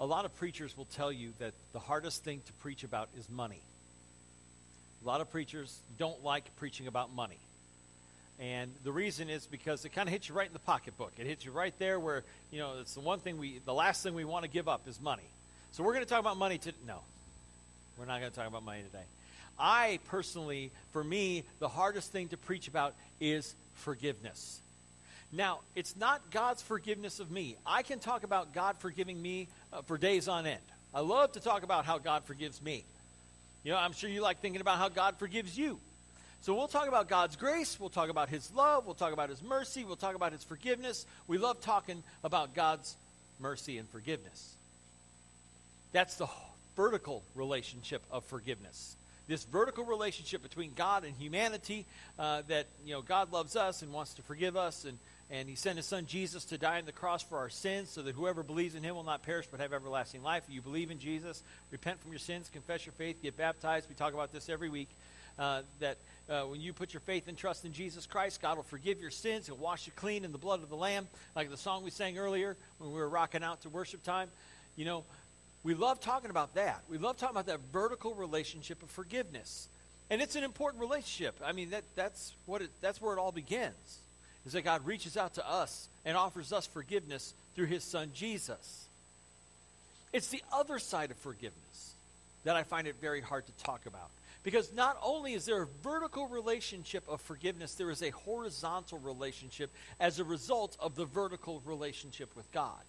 a 0.00 0.06
lot 0.06 0.24
of 0.24 0.34
preachers 0.36 0.76
will 0.76 0.86
tell 0.86 1.12
you 1.12 1.32
that 1.38 1.52
the 1.74 1.78
hardest 1.78 2.24
thing 2.24 2.40
to 2.46 2.52
preach 2.54 2.84
about 2.84 3.10
is 3.18 3.28
money. 3.28 3.60
A 5.04 5.06
lot 5.06 5.20
of 5.20 5.30
preachers 5.30 5.78
don't 5.98 6.24
like 6.24 6.44
preaching 6.56 6.86
about 6.86 7.14
money. 7.14 7.38
And 8.38 8.72
the 8.82 8.92
reason 8.92 9.28
is 9.28 9.46
because 9.46 9.84
it 9.84 9.90
kind 9.90 10.08
of 10.08 10.12
hits 10.14 10.30
you 10.30 10.34
right 10.34 10.46
in 10.46 10.54
the 10.54 10.58
pocketbook. 10.58 11.12
It 11.18 11.26
hits 11.26 11.44
you 11.44 11.52
right 11.52 11.74
there 11.78 12.00
where, 12.00 12.24
you 12.50 12.58
know, 12.58 12.76
it's 12.80 12.94
the 12.94 13.00
one 13.00 13.18
thing 13.18 13.36
we, 13.36 13.60
the 13.66 13.74
last 13.74 14.02
thing 14.02 14.14
we 14.14 14.24
want 14.24 14.44
to 14.44 14.50
give 14.50 14.66
up 14.66 14.88
is 14.88 14.98
money. 14.98 15.28
So 15.72 15.84
we're 15.84 15.92
going 15.92 16.04
to 16.04 16.08
talk 16.08 16.20
about 16.20 16.38
money 16.38 16.56
today. 16.56 16.78
No, 16.86 17.00
we're 17.98 18.06
not 18.06 18.20
going 18.20 18.32
to 18.32 18.36
talk 18.36 18.48
about 18.48 18.64
money 18.64 18.82
today. 18.82 19.04
I 19.58 19.98
personally, 20.06 20.72
for 20.92 21.04
me, 21.04 21.44
the 21.58 21.68
hardest 21.68 22.10
thing 22.10 22.28
to 22.28 22.38
preach 22.38 22.66
about 22.68 22.94
is 23.20 23.54
forgiveness. 23.74 24.62
Now, 25.32 25.60
it's 25.76 25.96
not 25.96 26.30
God's 26.30 26.60
forgiveness 26.60 27.20
of 27.20 27.30
me. 27.30 27.56
I 27.64 27.82
can 27.82 28.00
talk 28.00 28.24
about 28.24 28.52
God 28.52 28.78
forgiving 28.78 29.20
me 29.20 29.48
uh, 29.72 29.82
for 29.82 29.96
days 29.96 30.26
on 30.26 30.46
end. 30.46 30.60
I 30.92 31.00
love 31.00 31.32
to 31.32 31.40
talk 31.40 31.62
about 31.62 31.84
how 31.84 31.98
God 31.98 32.24
forgives 32.24 32.60
me. 32.60 32.84
You 33.62 33.72
know, 33.72 33.78
I'm 33.78 33.92
sure 33.92 34.10
you 34.10 34.22
like 34.22 34.40
thinking 34.40 34.60
about 34.60 34.78
how 34.78 34.88
God 34.88 35.18
forgives 35.18 35.56
you. 35.56 35.78
So 36.40 36.54
we'll 36.54 36.68
talk 36.68 36.88
about 36.88 37.08
God's 37.08 37.36
grace, 37.36 37.78
we'll 37.78 37.90
talk 37.90 38.08
about 38.08 38.30
His 38.30 38.50
love, 38.54 38.86
we'll 38.86 38.94
talk 38.94 39.12
about 39.12 39.28
His 39.28 39.42
mercy, 39.42 39.84
we'll 39.84 39.96
talk 39.96 40.14
about 40.14 40.32
His 40.32 40.42
forgiveness. 40.42 41.04
We 41.28 41.36
love 41.36 41.60
talking 41.60 42.02
about 42.24 42.54
God's 42.54 42.96
mercy 43.38 43.76
and 43.76 43.88
forgiveness. 43.90 44.54
That's 45.92 46.14
the 46.16 46.28
vertical 46.76 47.22
relationship 47.34 48.02
of 48.10 48.24
forgiveness. 48.24 48.96
This 49.28 49.44
vertical 49.44 49.84
relationship 49.84 50.42
between 50.42 50.72
God 50.74 51.04
and 51.04 51.14
humanity 51.14 51.84
uh, 52.18 52.42
that, 52.48 52.66
you 52.86 52.94
know, 52.94 53.02
God 53.02 53.32
loves 53.32 53.54
us 53.54 53.82
and 53.82 53.92
wants 53.92 54.14
to 54.14 54.22
forgive 54.22 54.56
us 54.56 54.86
and, 54.86 54.98
and 55.30 55.48
he 55.48 55.54
sent 55.54 55.76
his 55.76 55.86
son 55.86 56.06
Jesus 56.06 56.44
to 56.46 56.58
die 56.58 56.78
on 56.78 56.86
the 56.86 56.92
cross 56.92 57.22
for 57.22 57.38
our 57.38 57.48
sins 57.48 57.88
so 57.90 58.02
that 58.02 58.16
whoever 58.16 58.42
believes 58.42 58.74
in 58.74 58.82
him 58.82 58.96
will 58.96 59.04
not 59.04 59.22
perish 59.22 59.46
but 59.48 59.60
have 59.60 59.72
everlasting 59.72 60.24
life. 60.24 60.42
If 60.48 60.54
you 60.54 60.60
believe 60.60 60.90
in 60.90 60.98
Jesus, 60.98 61.44
repent 61.70 62.00
from 62.00 62.10
your 62.10 62.18
sins, 62.18 62.50
confess 62.52 62.84
your 62.84 62.92
faith, 62.94 63.22
get 63.22 63.36
baptized. 63.36 63.88
We 63.88 63.94
talk 63.94 64.12
about 64.12 64.32
this 64.32 64.48
every 64.48 64.68
week. 64.68 64.88
Uh, 65.38 65.62
that 65.78 65.96
uh, 66.28 66.42
when 66.42 66.60
you 66.60 66.72
put 66.72 66.92
your 66.92 67.00
faith 67.00 67.28
and 67.28 67.38
trust 67.38 67.64
in 67.64 67.72
Jesus 67.72 68.06
Christ, 68.06 68.42
God 68.42 68.56
will 68.56 68.64
forgive 68.64 69.00
your 69.00 69.10
sins. 69.10 69.46
He'll 69.46 69.56
wash 69.56 69.86
you 69.86 69.92
clean 69.94 70.24
in 70.24 70.32
the 70.32 70.38
blood 70.38 70.62
of 70.62 70.68
the 70.68 70.76
Lamb, 70.76 71.06
like 71.34 71.48
the 71.48 71.56
song 71.56 71.82
we 71.84 71.90
sang 71.90 72.18
earlier 72.18 72.56
when 72.78 72.90
we 72.90 72.98
were 72.98 73.08
rocking 73.08 73.42
out 73.42 73.62
to 73.62 73.68
worship 73.70 74.02
time. 74.02 74.28
You 74.76 74.84
know, 74.84 75.04
we 75.62 75.74
love 75.74 76.00
talking 76.00 76.30
about 76.30 76.54
that. 76.56 76.82
We 76.90 76.98
love 76.98 77.16
talking 77.16 77.34
about 77.34 77.46
that 77.46 77.60
vertical 77.72 78.14
relationship 78.14 78.82
of 78.82 78.90
forgiveness. 78.90 79.68
And 80.10 80.20
it's 80.20 80.34
an 80.34 80.44
important 80.44 80.80
relationship. 80.82 81.40
I 81.42 81.52
mean, 81.52 81.70
that, 81.70 81.84
that's, 81.94 82.34
what 82.44 82.62
it, 82.62 82.70
that's 82.80 83.00
where 83.00 83.16
it 83.16 83.20
all 83.20 83.32
begins 83.32 84.00
is 84.46 84.52
that 84.52 84.62
God 84.62 84.86
reaches 84.86 85.16
out 85.16 85.34
to 85.34 85.48
us 85.48 85.88
and 86.04 86.16
offers 86.16 86.52
us 86.52 86.66
forgiveness 86.66 87.34
through 87.54 87.66
his 87.66 87.84
son 87.84 88.10
Jesus. 88.14 88.86
It's 90.12 90.28
the 90.28 90.42
other 90.52 90.78
side 90.78 91.10
of 91.10 91.16
forgiveness 91.18 91.94
that 92.44 92.56
I 92.56 92.62
find 92.62 92.86
it 92.86 92.96
very 93.00 93.20
hard 93.20 93.46
to 93.46 93.64
talk 93.64 93.86
about. 93.86 94.10
Because 94.42 94.72
not 94.72 94.98
only 95.02 95.34
is 95.34 95.44
there 95.44 95.62
a 95.62 95.66
vertical 95.82 96.26
relationship 96.26 97.04
of 97.08 97.20
forgiveness, 97.20 97.74
there 97.74 97.90
is 97.90 98.02
a 98.02 98.10
horizontal 98.10 98.98
relationship 98.98 99.70
as 100.00 100.18
a 100.18 100.24
result 100.24 100.76
of 100.80 100.96
the 100.96 101.04
vertical 101.04 101.60
relationship 101.66 102.34
with 102.34 102.50
God. 102.52 102.80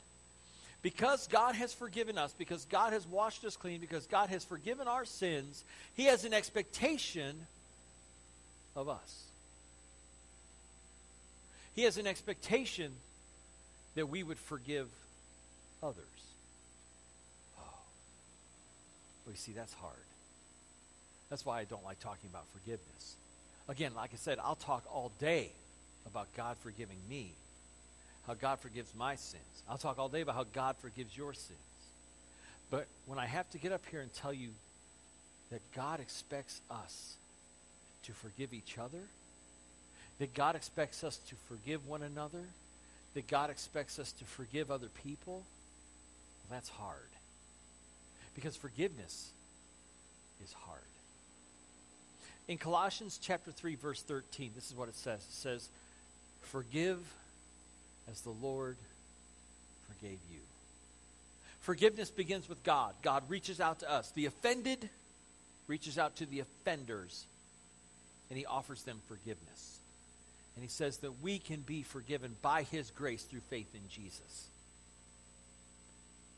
Because 0.81 1.27
God 1.27 1.55
has 1.55 1.73
forgiven 1.73 2.17
us, 2.17 2.33
because 2.37 2.65
God 2.65 2.93
has 2.93 3.05
washed 3.05 3.43
us 3.43 3.57
clean, 3.57 3.81
because 3.81 4.07
God 4.07 4.29
has 4.29 4.45
forgiven 4.45 4.87
our 4.87 5.05
sins, 5.05 5.63
He 5.95 6.05
has 6.05 6.23
an 6.23 6.33
expectation 6.33 7.35
of 8.75 8.87
us. 8.87 9.30
He 11.75 11.83
has 11.83 11.97
an 11.97 12.07
expectation 12.07 12.91
that 13.95 14.07
we 14.07 14.23
would 14.23 14.37
forgive 14.37 14.87
others. 15.81 16.05
Oh. 17.57 17.63
But 19.25 19.31
you 19.31 19.37
see, 19.37 19.51
that's 19.51 19.73
hard. 19.73 19.95
That's 21.29 21.45
why 21.45 21.59
I 21.59 21.63
don't 21.63 21.83
like 21.85 21.99
talking 21.99 22.29
about 22.29 22.45
forgiveness. 22.51 23.15
Again, 23.69 23.93
like 23.95 24.11
I 24.13 24.17
said, 24.17 24.37
I'll 24.43 24.55
talk 24.55 24.83
all 24.93 25.11
day 25.19 25.51
about 26.05 26.27
God 26.35 26.57
forgiving 26.57 26.97
me, 27.09 27.31
how 28.27 28.33
God 28.33 28.59
forgives 28.59 28.93
my 28.95 29.15
sins. 29.15 29.63
I'll 29.69 29.77
talk 29.77 29.97
all 29.97 30.09
day 30.09 30.21
about 30.21 30.35
how 30.35 30.45
God 30.53 30.75
forgives 30.81 31.15
your 31.15 31.33
sins. 31.33 31.57
But 32.69 32.87
when 33.05 33.19
I 33.19 33.25
have 33.27 33.49
to 33.51 33.57
get 33.57 33.71
up 33.71 33.81
here 33.89 34.01
and 34.01 34.11
tell 34.13 34.33
you 34.33 34.49
that 35.51 35.61
God 35.75 35.99
expects 35.99 36.61
us 36.69 37.15
to 38.03 38.13
forgive 38.13 38.53
each 38.53 38.77
other, 38.77 39.03
that 40.21 40.35
God 40.35 40.55
expects 40.55 41.03
us 41.03 41.17
to 41.29 41.35
forgive 41.47 41.87
one 41.87 42.03
another, 42.03 42.43
that 43.15 43.27
God 43.27 43.49
expects 43.49 43.97
us 43.97 44.11
to 44.11 44.23
forgive 44.23 44.69
other 44.69 44.89
people, 45.03 45.33
well, 45.33 46.51
that's 46.51 46.69
hard. 46.69 47.09
Because 48.35 48.55
forgiveness 48.55 49.31
is 50.43 50.53
hard. 50.53 50.79
In 52.47 52.59
Colossians 52.59 53.19
chapter 53.19 53.51
3 53.51 53.73
verse 53.73 54.03
13, 54.03 54.51
this 54.53 54.67
is 54.67 54.75
what 54.75 54.89
it 54.89 54.95
says. 54.95 55.21
It 55.27 55.33
says, 55.33 55.69
"Forgive 56.41 56.99
as 58.07 58.21
the 58.21 58.29
Lord 58.29 58.77
forgave 59.87 60.19
you." 60.31 60.41
Forgiveness 61.61 62.11
begins 62.11 62.47
with 62.47 62.61
God. 62.61 62.93
God 63.01 63.27
reaches 63.27 63.59
out 63.59 63.79
to 63.79 63.89
us. 63.89 64.11
The 64.11 64.27
offended 64.27 64.87
reaches 65.65 65.97
out 65.97 66.15
to 66.17 66.27
the 66.27 66.41
offenders 66.41 67.25
and 68.29 68.37
he 68.37 68.45
offers 68.45 68.83
them 68.83 69.01
forgiveness. 69.07 69.80
And 70.55 70.63
he 70.63 70.69
says 70.69 70.97
that 70.97 71.21
we 71.21 71.39
can 71.39 71.61
be 71.61 71.81
forgiven 71.81 72.35
by 72.41 72.63
his 72.63 72.91
grace 72.91 73.23
through 73.23 73.41
faith 73.49 73.73
in 73.73 73.87
Jesus. 73.89 74.47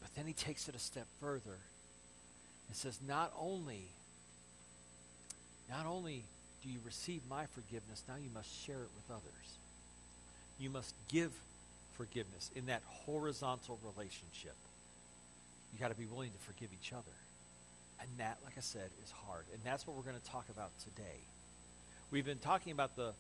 But 0.02 0.14
then 0.16 0.26
he 0.26 0.34
takes 0.34 0.68
it 0.68 0.76
a 0.76 0.80
step 0.80 1.08
further 1.20 1.58
and 2.68 2.76
says, 2.76 3.00
not 3.08 3.34
only, 3.40 3.88
not 5.70 5.86
only 5.86 6.24
do 6.64 6.70
you 6.70 6.80
receive 6.86 7.22
my 7.30 7.46
forgiveness, 7.48 8.04
now 8.08 8.16
you 8.22 8.30
must 8.34 8.50
share 8.66 8.82
it 8.82 8.90
with 8.96 9.10
others. 9.10 9.58
You 10.60 10.70
must 10.70 10.94
give 11.10 11.32
forgiveness 11.98 12.52
in 12.56 12.68
that 12.68 12.82
horizontal 12.86 13.80
relationship. 13.84 14.56
You 15.74 15.80
got 15.80 15.90
to 15.90 15.98
be 15.98 16.06
willing 16.06 16.32
to 16.32 16.38
forgive 16.40 16.70
each 16.74 16.94
other. 16.94 17.18
And 18.00 18.10
that, 18.18 18.38
like 18.46 18.54
I 18.58 18.62
said, 18.62 18.90
is 19.04 19.12
hard. 19.26 19.46
And 19.54 19.62
that's 19.64 19.88
what 19.88 19.96
we're 19.96 20.04
going 20.04 20.20
to 20.20 20.30
talk 20.30 20.46
about 20.50 20.72
today. 20.80 21.20
We've 22.12 22.26
been 22.26 22.38
talking 22.38 22.72
about 22.72 22.96
the 22.96 23.14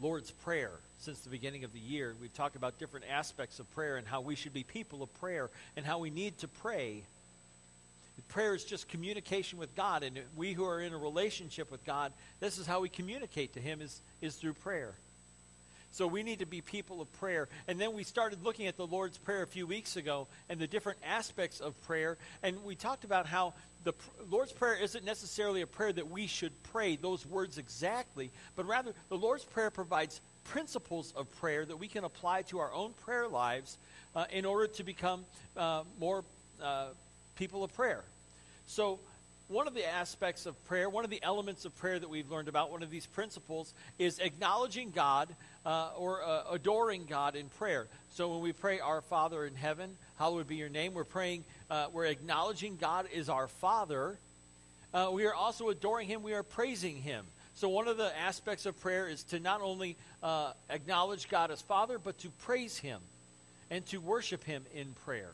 Lord's 0.00 0.30
Prayer 0.30 0.72
since 0.98 1.20
the 1.20 1.30
beginning 1.30 1.64
of 1.64 1.72
the 1.72 1.78
year. 1.78 2.14
We've 2.20 2.32
talked 2.32 2.56
about 2.56 2.78
different 2.78 3.06
aspects 3.10 3.58
of 3.58 3.70
prayer 3.74 3.96
and 3.96 4.06
how 4.06 4.20
we 4.20 4.34
should 4.34 4.54
be 4.54 4.62
people 4.62 5.02
of 5.02 5.12
prayer 5.20 5.50
and 5.76 5.84
how 5.84 5.98
we 5.98 6.10
need 6.10 6.38
to 6.38 6.48
pray. 6.48 7.02
Prayer 8.28 8.54
is 8.54 8.64
just 8.64 8.88
communication 8.88 9.58
with 9.58 9.74
God, 9.74 10.02
and 10.02 10.18
we 10.36 10.52
who 10.52 10.64
are 10.64 10.80
in 10.80 10.92
a 10.92 10.96
relationship 10.96 11.70
with 11.70 11.84
God, 11.84 12.12
this 12.40 12.58
is 12.58 12.66
how 12.66 12.80
we 12.80 12.88
communicate 12.88 13.54
to 13.54 13.60
Him 13.60 13.80
is, 13.80 14.00
is 14.20 14.36
through 14.36 14.54
prayer. 14.54 14.94
So 15.94 16.08
we 16.08 16.24
need 16.24 16.40
to 16.40 16.46
be 16.46 16.60
people 16.60 17.00
of 17.00 17.12
prayer. 17.20 17.48
And 17.68 17.80
then 17.80 17.92
we 17.92 18.02
started 18.02 18.42
looking 18.42 18.66
at 18.66 18.76
the 18.76 18.84
Lord's 18.86 19.16
Prayer 19.16 19.42
a 19.42 19.46
few 19.46 19.64
weeks 19.64 19.94
ago 19.94 20.26
and 20.48 20.58
the 20.58 20.66
different 20.66 20.98
aspects 21.06 21.60
of 21.60 21.80
prayer. 21.82 22.18
And 22.42 22.64
we 22.64 22.74
talked 22.74 23.04
about 23.04 23.26
how 23.26 23.54
the 23.84 23.92
Lord's 24.28 24.50
Prayer 24.50 24.74
isn't 24.74 25.04
necessarily 25.04 25.60
a 25.60 25.68
prayer 25.68 25.92
that 25.92 26.10
we 26.10 26.26
should 26.26 26.50
pray 26.64 26.96
those 26.96 27.24
words 27.24 27.58
exactly, 27.58 28.32
but 28.56 28.66
rather 28.66 28.92
the 29.08 29.16
Lord's 29.16 29.44
Prayer 29.44 29.70
provides 29.70 30.20
principles 30.42 31.12
of 31.16 31.30
prayer 31.38 31.64
that 31.64 31.76
we 31.76 31.86
can 31.86 32.02
apply 32.02 32.42
to 32.42 32.58
our 32.58 32.72
own 32.72 32.92
prayer 33.04 33.28
lives 33.28 33.78
uh, 34.16 34.24
in 34.32 34.44
order 34.44 34.66
to 34.66 34.82
become 34.82 35.24
uh, 35.56 35.84
more 36.00 36.24
uh, 36.60 36.86
people 37.36 37.62
of 37.62 37.72
prayer. 37.72 38.02
So 38.66 38.98
one 39.48 39.68
of 39.68 39.74
the 39.74 39.86
aspects 39.86 40.46
of 40.46 40.62
prayer, 40.64 40.88
one 40.88 41.04
of 41.04 41.10
the 41.10 41.22
elements 41.22 41.64
of 41.64 41.76
prayer 41.78 41.98
that 41.98 42.08
we've 42.08 42.30
learned 42.30 42.48
about, 42.48 42.70
one 42.70 42.82
of 42.82 42.90
these 42.90 43.06
principles, 43.06 43.72
is 43.98 44.18
acknowledging 44.18 44.90
God 44.90 45.28
uh, 45.64 45.90
or 45.96 46.22
uh, 46.22 46.42
adoring 46.52 47.06
God 47.08 47.36
in 47.36 47.48
prayer. 47.48 47.86
So 48.12 48.30
when 48.30 48.40
we 48.40 48.52
pray, 48.52 48.80
Our 48.80 49.00
Father 49.00 49.44
in 49.44 49.54
heaven, 49.54 49.96
hallowed 50.18 50.46
be 50.46 50.56
your 50.56 50.68
name, 50.68 50.94
we're 50.94 51.04
praying, 51.04 51.44
uh, 51.70 51.86
we're 51.92 52.06
acknowledging 52.06 52.76
God 52.76 53.08
is 53.12 53.28
our 53.28 53.48
Father. 53.48 54.18
Uh, 54.92 55.10
we 55.12 55.26
are 55.26 55.34
also 55.34 55.68
adoring 55.68 56.06
Him, 56.06 56.22
we 56.22 56.34
are 56.34 56.42
praising 56.42 56.96
Him. 56.96 57.24
So 57.56 57.68
one 57.68 57.88
of 57.88 57.96
the 57.96 58.16
aspects 58.18 58.66
of 58.66 58.78
prayer 58.80 59.08
is 59.08 59.22
to 59.24 59.38
not 59.38 59.60
only 59.60 59.96
uh, 60.22 60.52
acknowledge 60.70 61.28
God 61.28 61.50
as 61.50 61.62
Father, 61.62 61.98
but 61.98 62.18
to 62.18 62.28
praise 62.42 62.78
Him 62.78 63.00
and 63.70 63.86
to 63.86 63.98
worship 63.98 64.44
Him 64.44 64.64
in 64.74 64.92
prayer. 65.04 65.30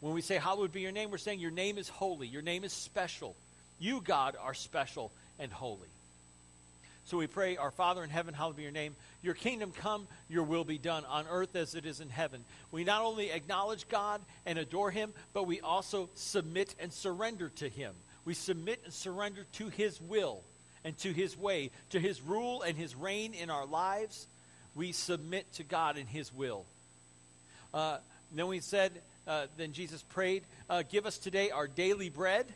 When 0.00 0.14
we 0.14 0.22
say, 0.22 0.36
Hallowed 0.36 0.72
be 0.72 0.80
your 0.80 0.92
name, 0.92 1.10
we're 1.10 1.18
saying 1.18 1.40
your 1.40 1.50
name 1.50 1.78
is 1.78 1.88
holy, 1.88 2.26
your 2.26 2.42
name 2.42 2.64
is 2.64 2.72
special. 2.72 3.36
You, 3.78 4.00
God, 4.00 4.36
are 4.40 4.54
special 4.54 5.12
and 5.38 5.52
holy. 5.52 5.88
So 7.04 7.18
we 7.18 7.26
pray, 7.26 7.56
Our 7.56 7.70
Father 7.70 8.04
in 8.04 8.10
heaven, 8.10 8.34
hallowed 8.34 8.56
be 8.56 8.62
your 8.62 8.72
name. 8.72 8.94
Your 9.22 9.34
kingdom 9.34 9.72
come, 9.72 10.06
your 10.28 10.44
will 10.44 10.64
be 10.64 10.78
done 10.78 11.04
on 11.04 11.26
earth 11.30 11.56
as 11.56 11.74
it 11.74 11.84
is 11.84 12.00
in 12.00 12.08
heaven. 12.08 12.44
We 12.70 12.84
not 12.84 13.02
only 13.02 13.30
acknowledge 13.30 13.88
God 13.88 14.20
and 14.46 14.58
adore 14.58 14.90
him, 14.90 15.12
but 15.32 15.46
we 15.46 15.60
also 15.60 16.10
submit 16.14 16.74
and 16.78 16.92
surrender 16.92 17.50
to 17.56 17.68
him. 17.68 17.94
We 18.24 18.34
submit 18.34 18.80
and 18.84 18.92
surrender 18.92 19.46
to 19.54 19.68
his 19.68 20.00
will 20.00 20.42
and 20.84 20.96
to 20.98 21.12
his 21.12 21.36
way, 21.36 21.70
to 21.90 22.00
his 22.00 22.20
rule 22.22 22.62
and 22.62 22.76
his 22.76 22.94
reign 22.94 23.34
in 23.34 23.50
our 23.50 23.66
lives. 23.66 24.26
We 24.74 24.92
submit 24.92 25.52
to 25.54 25.64
God 25.64 25.96
and 25.96 26.08
his 26.08 26.32
will. 26.32 26.64
Uh, 27.74 27.98
then 28.32 28.46
we 28.46 28.60
said 28.60 28.92
uh, 29.26 29.46
then 29.56 29.72
Jesus 29.72 30.02
prayed, 30.02 30.42
uh, 30.68 30.82
Give 30.90 31.06
us 31.06 31.18
today 31.18 31.50
our 31.50 31.68
daily 31.68 32.08
bread. 32.08 32.46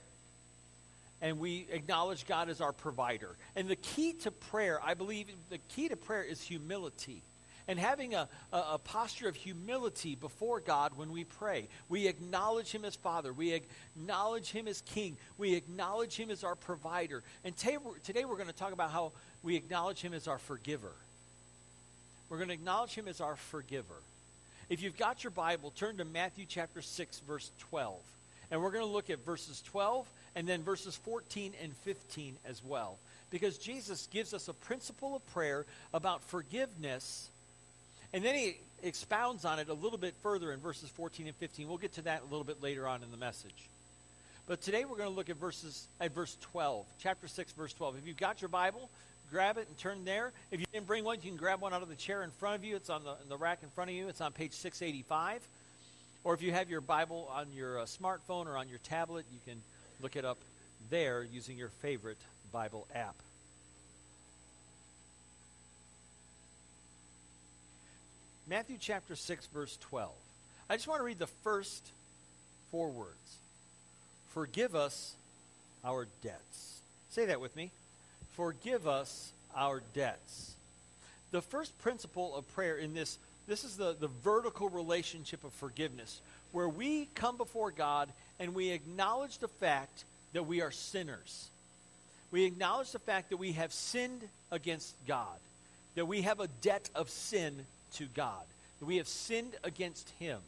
And 1.23 1.39
we 1.39 1.67
acknowledge 1.71 2.27
God 2.27 2.49
as 2.49 2.61
our 2.61 2.73
provider. 2.73 3.37
And 3.55 3.69
the 3.69 3.77
key 3.77 4.13
to 4.15 4.31
prayer, 4.31 4.81
I 4.85 4.95
believe, 4.95 5.29
the 5.49 5.59
key 5.69 5.89
to 5.89 5.97
prayer 5.97 6.23
is 6.23 6.43
humility 6.43 7.23
and 7.69 7.79
having 7.79 8.15
a, 8.15 8.29
a, 8.53 8.57
a, 8.73 8.79
posture 8.79 9.29
of 9.29 9.35
humility 9.35 10.15
before 10.15 10.61
God 10.61 10.93
when 10.97 11.11
we 11.11 11.25
pray. 11.25 11.69
We 11.89 12.07
acknowledge 12.07 12.71
Him 12.71 12.85
as 12.85 12.95
Father. 12.95 13.33
We 13.33 13.53
acknowledge 13.53 14.51
Him 14.51 14.69
as 14.69 14.83
King. 14.83 15.17
We 15.37 15.55
acknowledge 15.55 16.17
Him 16.17 16.31
as 16.31 16.45
our 16.45 16.55
provider. 16.55 17.23
And 17.45 17.57
today, 17.57 17.79
today 18.05 18.25
we're 18.25 18.37
going 18.37 18.49
to 18.49 18.55
talk 18.55 18.73
about 18.73 18.91
how 18.91 19.13
we 19.43 19.57
acknowledge 19.57 20.01
Him 20.01 20.15
as 20.15 20.29
our 20.29 20.39
forgiver. 20.39 20.93
We're 22.29 22.39
going 22.39 22.49
to 22.49 22.55
acknowledge 22.55 22.95
Him 22.95 23.09
as 23.09 23.21
our 23.21 23.37
forgiver. 23.37 24.03
If 24.69 24.83
you've 24.83 24.97
got 24.97 25.25
your 25.25 25.31
Bible, 25.31 25.71
turn 25.71 25.97
to 25.99 26.05
Matthew 26.05 26.45
chapter 26.49 26.83
6, 26.83 27.21
verse 27.21 27.51
12. 27.71 28.01
And 28.51 28.63
we're 28.63 28.71
going 28.71 28.85
to 28.85 28.91
look 28.91 29.11
at 29.11 29.25
verses 29.25 29.63
12 29.63 30.07
and 30.37 30.47
then 30.47 30.63
verses 30.63 30.95
14 30.95 31.53
and 31.61 31.75
15 31.79 32.37
as 32.49 32.63
well. 32.63 32.99
Because 33.31 33.59
Jesus 33.59 34.07
gives 34.13 34.33
us 34.33 34.47
a 34.47 34.53
principle 34.53 35.17
of 35.17 35.27
prayer 35.33 35.67
about 35.93 36.23
forgiveness 36.23 37.29
and 38.13 38.25
then 38.25 38.35
he 38.35 38.57
expounds 38.83 39.45
on 39.45 39.59
it 39.59 39.69
a 39.69 39.75
little 39.75 39.99
bit 39.99 40.15
further 40.23 40.53
in 40.53 40.61
verses 40.61 40.89
14 40.91 41.27
and 41.27 41.37
15. 41.37 41.69
We'll 41.69 41.79
get 41.79 41.95
to 41.95 42.03
that 42.03 42.23
a 42.23 42.25
little 42.25 42.45
bit 42.45 42.63
later 42.63 42.87
on 42.87 43.03
in 43.03 43.11
the 43.11 43.17
message. 43.17 43.69
But 44.47 44.63
today 44.63 44.85
we're 44.85 44.97
going 44.97 45.11
to 45.11 45.15
look 45.15 45.29
at 45.29 45.37
verses 45.37 45.89
at 46.01 46.15
verse 46.15 46.37
12, 46.41 46.87
chapter 47.03 47.27
6, 47.27 47.53
verse 47.53 47.73
12. 47.73 47.99
If 47.99 48.07
you've 48.07 48.17
got 48.17 48.41
your 48.41 48.49
Bible, 48.49 48.89
grab 49.31 49.59
it 49.59 49.67
and 49.67 49.77
turn 49.77 50.05
there. 50.05 50.33
If 50.53 50.61
you 50.61 50.67
didn't 50.73 50.87
bring 50.87 51.05
one, 51.05 51.17
you 51.17 51.31
can 51.31 51.37
grab 51.37 51.61
one 51.61 51.75
out 51.75 51.83
of 51.83 51.89
the 51.89 51.97
chair 51.97 52.23
in 52.23 52.31
front 52.31 52.55
of 52.55 52.65
you. 52.65 52.77
It's 52.77 52.91
on 52.91 53.03
the, 53.03 53.17
the 53.29 53.37
rack 53.37 53.59
in 53.63 53.71
front 53.71 53.91
of 53.91 53.97
you. 53.97 54.09
It's 54.09 54.21
on 54.21 54.33
page 54.33 54.53
685. 54.53 55.43
Or 56.23 56.35
if 56.35 56.43
you 56.43 56.53
have 56.53 56.71
your 56.71 56.81
Bible 56.81 57.29
on 57.35 57.49
your 57.53 57.81
uh, 57.81 57.85
smartphone 57.85 58.47
or 58.47 58.57
on 58.57 58.69
your 58.69 58.79
tablet, 58.79 59.27
you 59.33 59.41
can 59.45 59.61
look 60.01 60.17
it 60.17 60.25
up 60.25 60.39
there 60.91 61.23
using 61.25 61.57
your 61.57 61.69
favorite 61.69 62.19
Bible 62.53 62.87
app. 62.95 63.17
Matthew 68.49 68.77
chapter 68.79 69.17
6, 69.17 69.47
verse 69.47 69.77
12. 69.81 70.13
I 70.71 70.77
just 70.77 70.87
want 70.87 71.01
to 71.01 71.05
read 71.05 71.19
the 71.19 71.27
first 71.27 71.91
four 72.71 72.91
words 72.91 73.39
Forgive 74.29 74.75
us 74.75 75.15
our 75.85 76.07
debts. 76.23 76.81
Say 77.11 77.27
that 77.27 77.41
with 77.41 77.57
me. 77.57 77.71
Forgive 78.33 78.87
us 78.87 79.33
our 79.57 79.83
debts. 79.95 80.55
The 81.31 81.41
first 81.41 81.77
principle 81.79 82.37
of 82.37 82.47
prayer 82.55 82.77
in 82.77 82.95
this, 82.95 83.19
this 83.49 83.65
is 83.65 83.77
the, 83.77 83.97
the 83.99 84.09
vertical 84.09 84.69
relationship 84.69 85.43
of 85.43 85.53
forgiveness, 85.55 86.21
where 86.53 86.69
we 86.69 87.09
come 87.15 87.37
before 87.37 87.71
God 87.71 88.11
and 88.39 88.55
we 88.55 88.71
acknowledge 88.71 89.39
the 89.39 89.49
fact 89.49 90.05
that 90.33 90.45
we 90.45 90.61
are 90.61 90.71
sinners. 90.71 91.49
We 92.31 92.45
acknowledge 92.45 92.93
the 92.93 92.99
fact 92.99 93.31
that 93.31 93.37
we 93.37 93.53
have 93.53 93.73
sinned 93.73 94.23
against 94.51 94.95
God, 95.07 95.39
that 95.95 96.07
we 96.07 96.23
have 96.23 96.41
a 96.41 96.49
debt 96.61 96.91
of 96.95 97.09
sin 97.09 97.65
to 97.95 98.07
God. 98.15 98.43
That 98.81 98.87
we 98.87 98.99
have 98.99 99.09
sinned 99.09 99.55
against 99.65 100.09
him. 100.19 100.39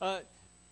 Uh, 0.00 0.20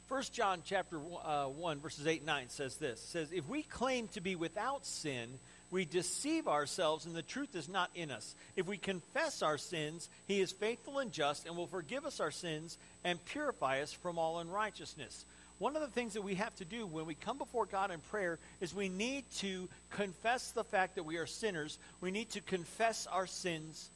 1 0.09 0.23
John 0.33 0.63
chapter 0.65 0.99
uh, 1.25 1.47
1, 1.47 1.79
verses 1.79 2.07
8 2.07 2.19
and 2.19 2.27
9 2.27 2.49
says 2.49 2.77
this. 2.77 3.01
Says, 3.01 3.33
If 3.33 3.49
we 3.49 3.63
claim 3.63 4.09
to 4.09 4.21
be 4.21 4.37
without 4.37 4.85
sin, 4.85 5.29
we 5.71 5.85
deceive 5.85 6.47
ourselves 6.47 7.07
and 7.07 7.15
the 7.15 7.23
truth 7.23 7.57
is 7.57 7.69
not 7.69 7.91
in 7.95 8.11
us. 8.11 8.35
If 8.55 8.67
we 8.67 8.77
confess 8.77 9.43
our 9.43 9.59
sins, 9.59 10.09
he 10.29 10.41
is 10.41 10.53
faithful 10.53 10.99
and 10.99 11.11
just 11.11 11.47
and 11.47 11.57
will 11.57 11.67
forgive 11.67 12.05
us 12.05 12.21
our 12.21 12.31
sins 12.31 12.77
and 13.03 13.25
purify 13.25 13.81
us 13.81 13.93
from 13.93 14.19
all 14.19 14.39
unrighteousness. 14.39 15.25
One 15.59 15.77
of 15.77 15.83
the 15.83 15.89
things 15.89 16.15
that 16.15 16.23
we 16.23 16.35
have 16.35 16.55
to 16.57 16.65
do 16.65 16.87
when 16.87 17.07
we 17.07 17.15
come 17.15 17.39
before 17.39 17.67
God 17.67 17.91
in 17.91 18.01
prayer 18.01 18.39
is 18.61 18.75
we 18.75 18.89
need 18.89 19.25
to 19.37 19.69
confess 19.91 20.51
the 20.51 20.65
fact 20.65 20.97
that 20.97 21.05
we 21.05 21.17
are 21.17 21.27
sinners. 21.27 21.79
We 22.01 22.11
need 22.11 22.31
to 22.31 22.41
confess 22.41 23.07
our 23.07 23.27
sins 23.27 23.89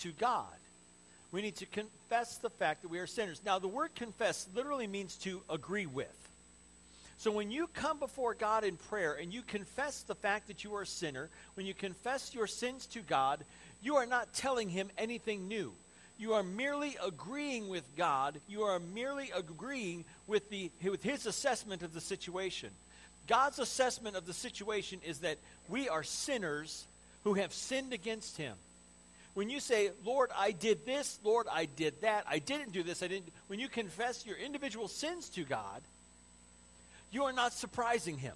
to 0.00 0.12
God. 0.12 0.46
We 1.32 1.42
need 1.42 1.56
to 1.56 1.66
confess 1.66 2.36
the 2.38 2.50
fact 2.50 2.82
that 2.82 2.88
we 2.88 2.98
are 2.98 3.06
sinners. 3.06 3.40
Now, 3.44 3.58
the 3.58 3.68
word 3.68 3.94
confess 3.94 4.46
literally 4.54 4.86
means 4.86 5.16
to 5.18 5.42
agree 5.48 5.86
with. 5.86 6.08
So 7.18 7.30
when 7.30 7.50
you 7.50 7.66
come 7.68 7.98
before 7.98 8.34
God 8.34 8.64
in 8.64 8.76
prayer 8.76 9.12
and 9.12 9.32
you 9.32 9.42
confess 9.42 10.02
the 10.02 10.14
fact 10.14 10.48
that 10.48 10.64
you 10.64 10.74
are 10.74 10.82
a 10.82 10.86
sinner, 10.86 11.28
when 11.54 11.66
you 11.66 11.74
confess 11.74 12.34
your 12.34 12.46
sins 12.46 12.86
to 12.86 13.00
God, 13.00 13.44
you 13.82 13.96
are 13.96 14.06
not 14.06 14.32
telling 14.32 14.68
him 14.68 14.90
anything 14.98 15.46
new. 15.46 15.72
You 16.20 16.34
are 16.34 16.42
merely 16.42 16.98
agreeing 17.02 17.68
with 17.68 17.96
God. 17.96 18.38
You 18.46 18.64
are 18.64 18.78
merely 18.78 19.32
agreeing 19.34 20.04
with, 20.26 20.50
the, 20.50 20.70
with 20.84 21.02
his 21.02 21.24
assessment 21.24 21.82
of 21.82 21.94
the 21.94 22.00
situation. 22.02 22.68
God's 23.26 23.58
assessment 23.58 24.16
of 24.16 24.26
the 24.26 24.34
situation 24.34 25.00
is 25.02 25.20
that 25.20 25.38
we 25.70 25.88
are 25.88 26.02
sinners 26.02 26.84
who 27.24 27.34
have 27.34 27.54
sinned 27.54 27.94
against 27.94 28.36
him. 28.36 28.54
When 29.32 29.48
you 29.48 29.60
say, 29.60 29.92
Lord, 30.04 30.28
I 30.36 30.50
did 30.50 30.84
this, 30.84 31.18
Lord, 31.24 31.46
I 31.50 31.64
did 31.64 31.98
that, 32.02 32.26
I 32.28 32.38
didn't 32.38 32.72
do 32.72 32.82
this, 32.82 33.02
I 33.02 33.08
didn't, 33.08 33.32
when 33.46 33.58
you 33.58 33.68
confess 33.68 34.26
your 34.26 34.36
individual 34.36 34.88
sins 34.88 35.30
to 35.30 35.44
God, 35.44 35.80
you 37.10 37.24
are 37.24 37.32
not 37.32 37.54
surprising 37.54 38.18
Him. 38.18 38.34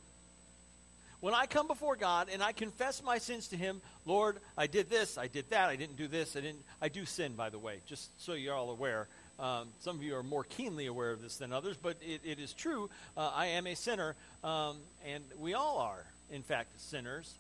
When 1.25 1.33
I 1.33 1.47
come 1.47 1.67
before 1.67 1.97
God 1.97 2.29
and 2.31 2.43
I 2.43 2.53
confess 2.53 3.03
my 3.03 3.17
sins 3.17 3.49
to 3.49 3.57
Him, 3.57 3.81
Lord, 4.05 4.41
I 4.59 4.67
did 4.67 4.91
this, 4.91 5.17
I 5.17 5.27
did 5.27 5.49
that, 5.49 5.71
I 5.71 5.77
didn't 5.77 5.97
do 5.97 6.07
this, 6.07 6.37
I 6.37 6.43
didn't. 6.43 6.63
I 6.83 6.91
do 6.91 7.07
sin, 7.07 7.33
by 7.33 7.49
the 7.49 7.59
way, 7.59 7.79
just 7.87 8.11
so 8.23 8.35
you're 8.35 8.53
all 8.53 8.69
aware. 8.69 9.09
Um, 9.41 9.69
some 9.81 9.97
of 9.97 10.03
you 10.03 10.17
are 10.17 10.23
more 10.23 10.45
keenly 10.45 10.85
aware 10.85 11.13
of 11.13 11.23
this 11.23 11.39
than 11.39 11.51
others, 11.51 11.79
but 11.83 11.97
it, 12.03 12.21
it 12.25 12.39
is 12.39 12.53
true. 12.53 12.91
Uh, 13.17 13.33
I 13.35 13.47
am 13.47 13.67
a 13.67 13.75
sinner, 13.75 14.17
um, 14.43 14.77
and 15.07 15.25
we 15.41 15.55
all 15.55 15.79
are, 15.79 16.05
in 16.31 16.43
fact, 16.43 16.79
sinners. 16.79 17.33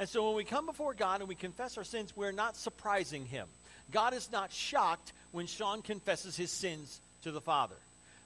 And 0.00 0.08
so 0.08 0.26
when 0.26 0.34
we 0.34 0.42
come 0.42 0.66
before 0.66 0.92
God 0.92 1.20
and 1.20 1.28
we 1.28 1.36
confess 1.36 1.78
our 1.78 1.84
sins, 1.84 2.12
we're 2.16 2.32
not 2.32 2.56
surprising 2.56 3.24
him. 3.24 3.46
God 3.92 4.14
is 4.14 4.32
not 4.32 4.50
shocked 4.50 5.12
when 5.30 5.46
Sean 5.46 5.82
confesses 5.82 6.36
his 6.36 6.50
sins 6.50 7.00
to 7.22 7.30
the 7.30 7.40
Father. 7.40 7.76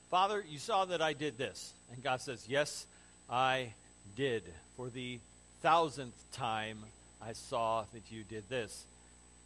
Father, 0.09 0.43
you 0.49 0.57
saw 0.57 0.85
that 0.85 1.03
I 1.03 1.13
did 1.13 1.37
this. 1.37 1.71
And 1.93 2.01
God 2.01 2.19
says, 2.19 2.47
Yes, 2.49 2.87
I 3.29 3.73
did. 4.15 4.43
For 4.77 4.89
the 4.89 5.19
thousandth 5.61 6.15
time, 6.33 6.79
I 7.21 7.33
saw 7.33 7.85
that 7.93 8.11
you 8.11 8.23
did 8.23 8.49
this. 8.49 8.85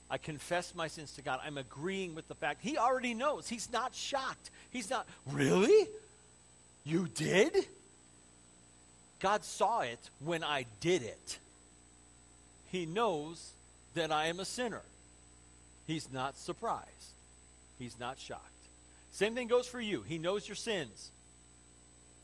I 0.10 0.18
confess 0.18 0.74
my 0.74 0.88
sins 0.88 1.12
to 1.14 1.22
God. 1.22 1.40
I'm 1.44 1.58
agreeing 1.58 2.16
with 2.16 2.28
the 2.28 2.36
fact. 2.36 2.62
He 2.62 2.78
already 2.78 3.14
knows. 3.14 3.48
He's 3.48 3.72
not 3.72 3.94
shocked. 3.94 4.50
He's 4.72 4.90
not, 4.90 5.06
Really? 5.32 5.88
You 6.86 7.08
did? 7.08 7.54
God 9.20 9.44
saw 9.44 9.82
it 9.82 10.00
when 10.20 10.44
I 10.44 10.66
did 10.80 11.02
it. 11.02 11.40
He 12.72 12.86
knows 12.86 13.52
that 13.96 14.12
I 14.12 14.28
am 14.28 14.40
a 14.40 14.46
sinner. 14.46 14.84
He's 15.86 16.12
not 16.12 16.38
surprised. 16.38 16.88
He's 17.80 18.00
not 18.00 18.20
shocked. 18.20 18.44
Same 19.12 19.36
thing 19.36 19.48
goes 19.48 19.68
for 19.68 19.82
you. 19.82 20.02
He 20.04 20.18
knows 20.18 20.48
your 20.48 20.56
sins, 20.56 21.12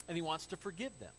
and 0.07 0.15
He 0.15 0.21
wants 0.21 0.45
to 0.47 0.57
forgive 0.57 0.97
them. 0.99 1.11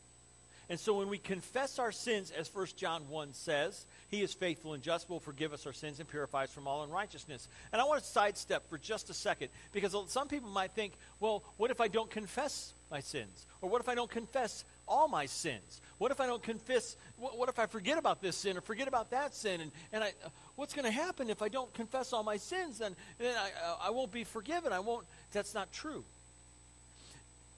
And 0.70 0.80
so 0.80 0.94
when 0.94 1.08
we 1.08 1.18
confess 1.18 1.78
our 1.78 1.92
sins, 1.92 2.30
as 2.30 2.52
1 2.52 2.66
John 2.76 3.08
1 3.08 3.34
says, 3.34 3.86
He 4.08 4.22
is 4.22 4.32
faithful 4.32 4.72
and 4.72 4.82
just, 4.82 5.10
will 5.10 5.20
forgive 5.20 5.52
us 5.52 5.66
our 5.66 5.72
sins 5.72 6.00
and 6.00 6.08
purify 6.08 6.44
us 6.44 6.52
from 6.52 6.66
all 6.66 6.82
unrighteousness. 6.84 7.48
And 7.72 7.82
I 7.82 7.84
want 7.84 8.02
to 8.02 8.08
sidestep 8.08 8.68
for 8.68 8.78
just 8.78 9.10
a 9.10 9.14
second, 9.14 9.48
because 9.72 9.94
some 10.08 10.28
people 10.28 10.48
might 10.48 10.72
think, 10.72 10.94
well, 11.20 11.44
what 11.58 11.70
if 11.70 11.80
I 11.80 11.88
don't 11.88 12.10
confess 12.10 12.72
my 12.90 13.00
sins? 13.00 13.46
Or 13.60 13.68
what 13.68 13.80
if 13.80 13.88
I 13.88 13.94
don't 13.94 14.10
confess 14.10 14.64
all 14.88 15.08
my 15.08 15.26
sins? 15.26 15.80
What 15.98 16.10
if 16.10 16.20
I 16.20 16.26
don't 16.26 16.42
confess? 16.42 16.96
What, 17.18 17.36
what 17.38 17.48
if 17.48 17.58
I 17.58 17.66
forget 17.66 17.98
about 17.98 18.22
this 18.22 18.36
sin 18.36 18.56
or 18.56 18.60
forget 18.60 18.88
about 18.88 19.10
that 19.10 19.34
sin? 19.34 19.60
And, 19.60 19.72
and 19.92 20.04
I, 20.04 20.08
uh, 20.24 20.28
what's 20.56 20.74
going 20.74 20.86
to 20.86 20.90
happen 20.90 21.28
if 21.28 21.42
I 21.42 21.48
don't 21.48 21.72
confess 21.74 22.12
all 22.12 22.22
my 22.22 22.36
sins? 22.36 22.78
Then, 22.78 22.96
then 23.18 23.34
I, 23.36 23.50
uh, 23.66 23.76
I 23.84 23.90
won't 23.90 24.12
be 24.12 24.24
forgiven. 24.24 24.72
I 24.72 24.80
won't. 24.80 25.06
That's 25.32 25.54
not 25.54 25.72
true. 25.72 26.04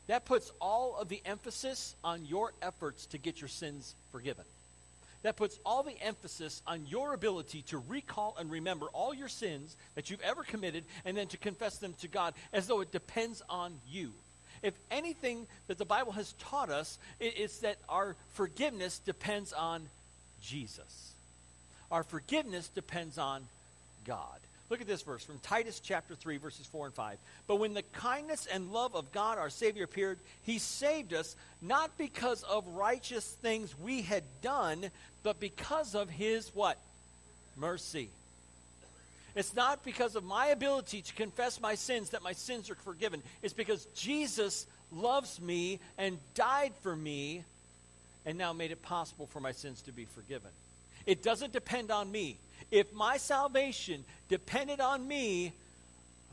That 0.06 0.24
puts 0.24 0.52
all 0.60 0.96
of 1.00 1.08
the 1.08 1.20
emphasis 1.24 1.94
on 2.04 2.24
your 2.26 2.52
efforts 2.62 3.06
to 3.06 3.18
get 3.18 3.40
your 3.40 3.48
sins 3.48 3.94
forgiven. 4.12 4.44
That 5.22 5.36
puts 5.36 5.58
all 5.66 5.82
the 5.82 6.00
emphasis 6.00 6.62
on 6.66 6.86
your 6.86 7.12
ability 7.12 7.62
to 7.68 7.78
recall 7.88 8.36
and 8.38 8.50
remember 8.50 8.86
all 8.92 9.12
your 9.12 9.28
sins 9.28 9.76
that 9.96 10.08
you've 10.10 10.20
ever 10.20 10.44
committed 10.44 10.84
and 11.04 11.16
then 11.16 11.26
to 11.28 11.36
confess 11.36 11.78
them 11.78 11.94
to 12.00 12.08
God 12.08 12.34
as 12.52 12.68
though 12.68 12.80
it 12.80 12.92
depends 12.92 13.42
on 13.48 13.74
you 13.90 14.12
if 14.62 14.74
anything 14.90 15.46
that 15.68 15.78
the 15.78 15.84
Bible 15.84 16.12
has 16.12 16.32
taught 16.34 16.70
us, 16.70 16.98
it's 17.20 17.58
that 17.58 17.76
our 17.88 18.16
forgiveness 18.34 18.98
depends 18.98 19.52
on 19.52 19.88
Jesus. 20.42 21.14
Our 21.90 22.02
forgiveness 22.02 22.68
depends 22.68 23.18
on 23.18 23.42
God. 24.04 24.40
Look 24.68 24.80
at 24.80 24.86
this 24.86 25.02
verse 25.02 25.24
from 25.24 25.38
Titus 25.38 25.78
chapter 25.80 26.14
3, 26.14 26.38
verses 26.38 26.66
4 26.66 26.86
and 26.86 26.94
5. 26.94 27.18
But 27.46 27.56
when 27.56 27.74
the 27.74 27.82
kindness 27.82 28.46
and 28.46 28.72
love 28.72 28.96
of 28.96 29.12
God 29.12 29.38
our 29.38 29.50
Savior 29.50 29.84
appeared, 29.84 30.18
he 30.42 30.58
saved 30.58 31.14
us 31.14 31.36
not 31.62 31.96
because 31.96 32.42
of 32.42 32.66
righteous 32.66 33.24
things 33.24 33.78
we 33.78 34.02
had 34.02 34.24
done, 34.42 34.90
but 35.22 35.38
because 35.38 35.94
of 35.94 36.10
his 36.10 36.52
what? 36.54 36.78
Mercy. 37.56 38.10
It's 39.36 39.54
not 39.54 39.84
because 39.84 40.16
of 40.16 40.24
my 40.24 40.46
ability 40.46 41.02
to 41.02 41.14
confess 41.14 41.60
my 41.60 41.74
sins 41.74 42.10
that 42.10 42.22
my 42.22 42.32
sins 42.32 42.70
are 42.70 42.74
forgiven. 42.76 43.22
It's 43.42 43.54
because 43.54 43.84
Jesus 43.94 44.66
loves 44.90 45.40
me 45.40 45.78
and 45.98 46.18
died 46.34 46.72
for 46.82 46.96
me 46.96 47.44
and 48.24 48.38
now 48.38 48.52
made 48.52 48.72
it 48.72 48.82
possible 48.82 49.26
for 49.26 49.40
my 49.40 49.52
sins 49.52 49.82
to 49.82 49.92
be 49.92 50.06
forgiven. 50.06 50.50
It 51.04 51.22
doesn't 51.22 51.52
depend 51.52 51.90
on 51.90 52.10
me. 52.10 52.38
If 52.70 52.92
my 52.92 53.16
salvation 53.16 54.04
depended 54.28 54.80
on 54.80 55.06
me, 55.06 55.52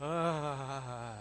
uh, 0.00 1.12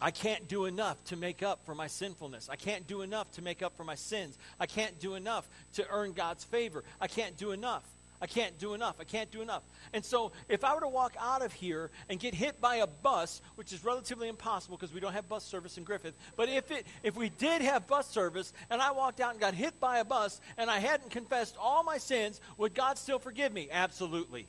I 0.00 0.10
can't 0.10 0.48
do 0.48 0.64
enough 0.64 1.02
to 1.06 1.16
make 1.16 1.42
up 1.42 1.64
for 1.64 1.74
my 1.74 1.86
sinfulness. 1.86 2.48
I 2.48 2.56
can't 2.56 2.86
do 2.86 3.02
enough 3.02 3.30
to 3.32 3.42
make 3.42 3.62
up 3.62 3.76
for 3.76 3.84
my 3.84 3.94
sins. 3.94 4.36
I 4.58 4.66
can't 4.66 4.98
do 4.98 5.14
enough 5.14 5.46
to 5.74 5.86
earn 5.88 6.12
God's 6.12 6.42
favor. 6.42 6.82
I 7.00 7.06
can't 7.06 7.36
do 7.36 7.52
enough. 7.52 7.84
I 8.22 8.26
can't 8.26 8.56
do 8.60 8.72
enough. 8.74 8.94
I 9.00 9.04
can't 9.04 9.32
do 9.32 9.42
enough. 9.42 9.64
And 9.92 10.04
so, 10.04 10.30
if 10.48 10.62
I 10.62 10.72
were 10.74 10.80
to 10.82 10.88
walk 10.88 11.16
out 11.18 11.42
of 11.42 11.52
here 11.52 11.90
and 12.08 12.20
get 12.20 12.34
hit 12.34 12.60
by 12.60 12.76
a 12.76 12.86
bus, 12.86 13.42
which 13.56 13.72
is 13.72 13.84
relatively 13.84 14.28
impossible 14.28 14.76
because 14.76 14.94
we 14.94 15.00
don't 15.00 15.12
have 15.12 15.28
bus 15.28 15.42
service 15.42 15.76
in 15.76 15.82
Griffith, 15.82 16.14
but 16.36 16.48
if 16.48 16.70
it 16.70 16.86
if 17.02 17.16
we 17.16 17.30
did 17.30 17.62
have 17.62 17.88
bus 17.88 18.08
service 18.08 18.52
and 18.70 18.80
I 18.80 18.92
walked 18.92 19.18
out 19.18 19.32
and 19.32 19.40
got 19.40 19.54
hit 19.54 19.80
by 19.80 19.98
a 19.98 20.04
bus 20.04 20.40
and 20.56 20.70
I 20.70 20.78
hadn't 20.78 21.10
confessed 21.10 21.56
all 21.58 21.82
my 21.82 21.98
sins, 21.98 22.40
would 22.58 22.74
God 22.74 22.96
still 22.96 23.18
forgive 23.18 23.52
me? 23.52 23.68
Absolutely. 23.72 24.46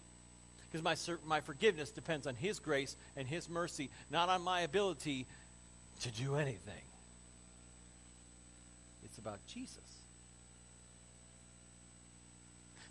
Because 0.72 0.84
my 0.84 0.96
my 1.26 1.42
forgiveness 1.42 1.90
depends 1.90 2.28
on 2.28 2.36
his 2.36 2.60
grace 2.60 2.96
and 3.18 3.28
his 3.28 3.50
mercy, 3.50 3.90
not 4.12 4.30
on 4.30 4.44
my 4.44 4.62
ability 4.62 5.26
to 6.02 6.12
do 6.12 6.36
anything. 6.36 6.84
It's 9.04 9.18
about 9.18 9.40
Jesus. 9.48 9.80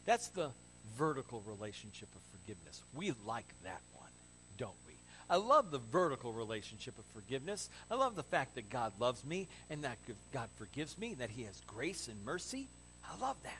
That's 0.05 0.27
the 0.29 0.51
vertical 0.97 1.43
relationship 1.47 2.09
of 2.15 2.23
forgiveness. 2.39 2.83
We 2.95 3.13
like 3.27 3.49
that 3.65 3.81
one, 3.95 4.11
don't 4.59 4.77
we? 4.87 4.95
I 5.31 5.37
love 5.37 5.71
the 5.71 5.79
vertical 5.79 6.33
relationship 6.33 6.99
of 6.99 7.05
forgiveness. 7.07 7.71
I 7.91 7.95
love 7.95 8.17
the 8.17 8.23
fact 8.23 8.55
that 8.57 8.69
God 8.69 8.93
loves 8.99 9.25
me 9.25 9.49
and 9.71 9.85
that 9.85 9.99
God 10.33 10.49
forgives 10.57 10.99
me, 10.99 11.15
that 11.15 11.31
He 11.31 11.45
has 11.45 11.61
grace 11.67 12.09
and 12.09 12.25
mercy. 12.25 12.69
I 13.05 13.21
love 13.21 13.37
that. 13.45 13.53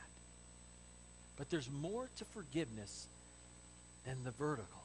But 1.37 1.49
there's 1.49 1.69
more 1.71 2.09
to 2.17 2.25
forgiveness 2.25 3.07
than 4.05 4.23
the 4.23 4.31
vertical. 4.31 4.83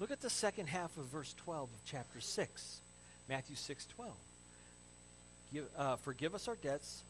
Look 0.00 0.10
at 0.10 0.20
the 0.20 0.30
second 0.30 0.66
half 0.66 0.96
of 0.96 1.04
verse 1.04 1.34
12 1.44 1.68
of 1.68 1.84
chapter 1.84 2.20
6, 2.20 2.80
Matthew 3.28 3.54
6 3.54 3.86
12. 3.86 4.12
Give, 5.52 5.64
uh, 5.78 5.96
forgive 5.96 6.34
us 6.34 6.48
our 6.48 6.56
debts 6.56 7.04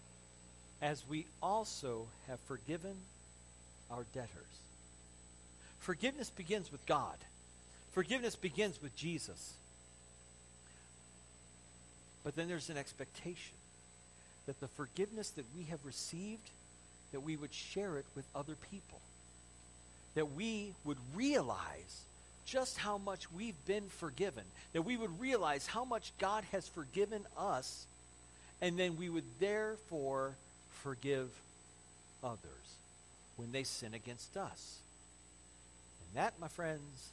as 0.83 1.03
we 1.09 1.27
also 1.43 2.07
have 2.29 2.39
forgiven 2.41 2.95
our 3.95 4.05
debtors. 4.13 4.29
Forgiveness 5.79 6.31
begins 6.31 6.73
with 6.73 6.85
God. 6.87 7.17
Forgiveness 7.93 8.37
begins 8.37 8.81
with 8.83 8.97
Jesus. 8.97 9.53
But 12.25 12.35
then 12.37 12.49
there's 12.49 12.71
an 12.71 12.79
expectation 12.79 13.55
that 14.47 14.59
the 14.61 14.69
forgiveness 14.69 15.31
that 15.31 15.45
we 15.57 15.65
have 15.65 15.85
received, 15.85 16.51
that 17.13 17.21
we 17.21 17.37
would 17.37 17.53
share 17.53 17.99
it 17.99 18.07
with 18.17 18.25
other 18.35 18.57
people. 18.71 19.01
That 20.15 20.33
we 20.33 20.73
would 20.85 20.99
realize 21.15 22.03
just 22.47 22.79
how 22.79 22.99
much 22.99 23.31
we've 23.33 23.65
been 23.67 23.89
forgiven. 23.89 24.45
That 24.73 24.83
we 24.83 24.97
would 24.97 25.21
realize 25.21 25.67
how 25.67 25.85
much 25.85 26.13
God 26.19 26.45
has 26.53 26.67
forgiven 26.69 27.23
us. 27.39 27.87
And 28.61 28.79
then 28.79 28.97
we 28.97 29.09
would 29.09 29.25
therefore 29.39 30.35
forgive 30.83 31.29
others 32.23 32.39
when 33.37 33.53
they 33.53 33.63
sin 33.63 33.95
against 33.95 34.37
us. 34.37 34.79
And 36.09 36.23
that, 36.23 36.35
my 36.41 36.49
friends, 36.49 37.11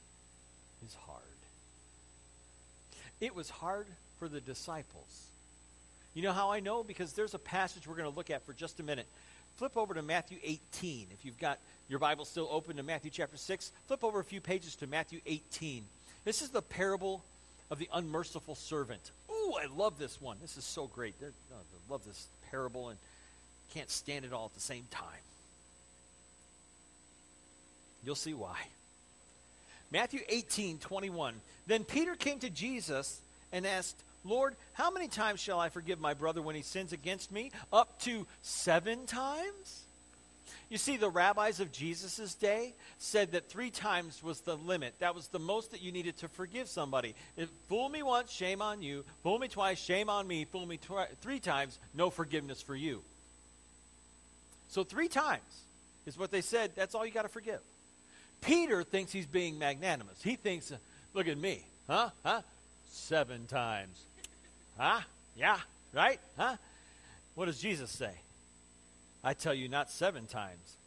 is 0.85 0.95
hard. 1.05 1.21
It 3.19 3.35
was 3.35 3.49
hard 3.49 3.87
for 4.19 4.27
the 4.27 4.41
disciples. 4.41 5.27
You 6.13 6.23
know 6.23 6.33
how 6.33 6.51
I 6.51 6.59
know? 6.59 6.83
Because 6.83 7.13
there's 7.13 7.33
a 7.33 7.39
passage 7.39 7.87
we're 7.87 7.95
going 7.95 8.09
to 8.09 8.15
look 8.15 8.29
at 8.29 8.45
for 8.45 8.53
just 8.53 8.79
a 8.79 8.83
minute. 8.83 9.07
Flip 9.57 9.77
over 9.77 9.93
to 9.93 10.01
Matthew 10.01 10.37
18. 10.43 11.07
If 11.11 11.23
you've 11.23 11.39
got 11.39 11.59
your 11.87 11.99
Bible 11.99 12.25
still 12.25 12.47
open 12.51 12.77
to 12.77 12.83
Matthew 12.83 13.11
chapter 13.11 13.37
6, 13.37 13.71
flip 13.87 14.03
over 14.03 14.19
a 14.19 14.23
few 14.23 14.41
pages 14.41 14.75
to 14.77 14.87
Matthew 14.87 15.21
18. 15.25 15.83
This 16.25 16.41
is 16.41 16.49
the 16.49 16.61
parable 16.61 17.23
of 17.69 17.79
the 17.79 17.89
unmerciful 17.93 18.55
servant. 18.55 19.11
Ooh, 19.29 19.53
I 19.53 19.67
love 19.73 19.97
this 19.97 20.19
one. 20.21 20.37
This 20.41 20.57
is 20.57 20.65
so 20.65 20.87
great. 20.87 21.15
I 21.21 21.27
uh, 21.27 21.57
love 21.89 22.03
this 22.05 22.27
parable 22.49 22.89
and 22.89 22.99
can't 23.73 23.89
stand 23.89 24.25
it 24.25 24.33
all 24.33 24.45
at 24.45 24.53
the 24.53 24.59
same 24.59 24.85
time. 24.91 25.05
You'll 28.03 28.15
see 28.15 28.33
why. 28.33 28.57
Matthew 29.91 30.21
18, 30.27 30.79
21. 30.79 31.35
Then 31.67 31.83
Peter 31.83 32.15
came 32.15 32.39
to 32.39 32.49
Jesus 32.49 33.19
and 33.51 33.67
asked, 33.67 34.01
Lord, 34.23 34.55
how 34.73 34.91
many 34.91 35.07
times 35.07 35.39
shall 35.39 35.59
I 35.59 35.69
forgive 35.69 35.99
my 35.99 36.13
brother 36.13 36.41
when 36.41 36.55
he 36.55 36.61
sins 36.61 36.93
against 36.93 37.31
me? 37.31 37.51
Up 37.73 37.99
to 38.01 38.25
seven 38.41 39.05
times? 39.05 39.83
You 40.69 40.77
see, 40.77 40.95
the 40.95 41.09
rabbis 41.09 41.59
of 41.59 41.73
Jesus' 41.73 42.33
day 42.35 42.73
said 42.97 43.33
that 43.33 43.49
three 43.49 43.71
times 43.71 44.23
was 44.23 44.39
the 44.41 44.55
limit. 44.55 44.93
That 44.99 45.15
was 45.15 45.27
the 45.27 45.39
most 45.39 45.71
that 45.71 45.81
you 45.81 45.91
needed 45.91 46.17
to 46.19 46.29
forgive 46.29 46.69
somebody. 46.69 47.13
If 47.35 47.49
fool 47.67 47.89
me 47.89 48.03
once, 48.03 48.31
shame 48.31 48.61
on 48.61 48.81
you. 48.81 49.03
Fool 49.21 49.37
me 49.37 49.49
twice, 49.49 49.79
shame 49.79 50.09
on 50.09 50.25
me. 50.25 50.45
Fool 50.45 50.65
me 50.65 50.77
twi- 50.77 51.09
three 51.19 51.39
times, 51.39 51.77
no 51.93 52.09
forgiveness 52.09 52.61
for 52.61 52.75
you. 52.75 53.01
So 54.69 54.85
three 54.85 55.09
times 55.09 55.41
is 56.05 56.17
what 56.17 56.31
they 56.31 56.41
said. 56.41 56.71
That's 56.75 56.95
all 56.95 57.05
you 57.05 57.11
got 57.11 57.23
to 57.23 57.27
forgive. 57.27 57.59
Peter 58.41 58.83
thinks 58.83 59.11
he's 59.11 59.27
being 59.27 59.57
magnanimous. 59.57 60.21
He 60.23 60.35
thinks, 60.35 60.73
look 61.13 61.27
at 61.27 61.37
me. 61.37 61.63
Huh? 61.87 62.09
Huh? 62.25 62.41
Seven 62.89 63.45
times. 63.45 64.03
Huh? 64.77 65.01
Yeah, 65.35 65.57
right? 65.93 66.19
Huh? 66.37 66.57
What 67.35 67.45
does 67.45 67.59
Jesus 67.59 67.91
say? 67.91 68.13
I 69.23 69.33
tell 69.33 69.53
you, 69.53 69.69
not 69.69 69.91
seven 69.91 70.25
times, 70.25 70.77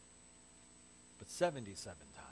but 1.19 1.31
77 1.31 1.97
times. 1.97 2.29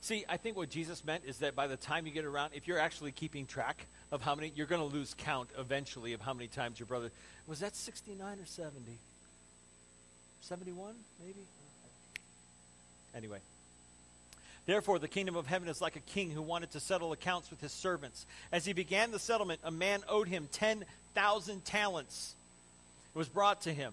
See, 0.00 0.24
I 0.28 0.36
think 0.36 0.56
what 0.56 0.68
Jesus 0.70 1.04
meant 1.04 1.24
is 1.26 1.38
that 1.38 1.54
by 1.54 1.66
the 1.66 1.76
time 1.76 2.06
you 2.06 2.12
get 2.12 2.24
around, 2.24 2.52
if 2.54 2.68
you're 2.68 2.78
actually 2.78 3.12
keeping 3.12 3.46
track 3.46 3.86
of 4.10 4.22
how 4.22 4.34
many, 4.34 4.52
you're 4.54 4.66
going 4.66 4.80
to 4.80 4.96
lose 4.96 5.14
count 5.16 5.48
eventually 5.58 6.12
of 6.12 6.20
how 6.20 6.34
many 6.34 6.48
times 6.48 6.78
your 6.78 6.86
brother. 6.86 7.10
Was 7.46 7.60
that 7.60 7.74
69 7.74 8.38
or 8.38 8.46
70? 8.46 8.98
71, 10.40 10.94
maybe? 11.20 11.46
Anyway. 13.14 13.38
Therefore, 14.64 14.98
the 14.98 15.08
kingdom 15.08 15.36
of 15.36 15.46
heaven 15.46 15.68
is 15.68 15.80
like 15.80 15.96
a 15.96 16.00
king 16.00 16.30
who 16.30 16.42
wanted 16.42 16.70
to 16.72 16.80
settle 16.80 17.12
accounts 17.12 17.50
with 17.50 17.60
his 17.60 17.72
servants. 17.72 18.26
As 18.52 18.64
he 18.64 18.72
began 18.72 19.10
the 19.10 19.18
settlement, 19.18 19.60
a 19.64 19.70
man 19.70 20.02
owed 20.08 20.28
him 20.28 20.48
10,000 20.52 21.64
talents. 21.64 22.34
It 23.14 23.18
was 23.18 23.28
brought 23.28 23.62
to 23.62 23.72
him. 23.72 23.92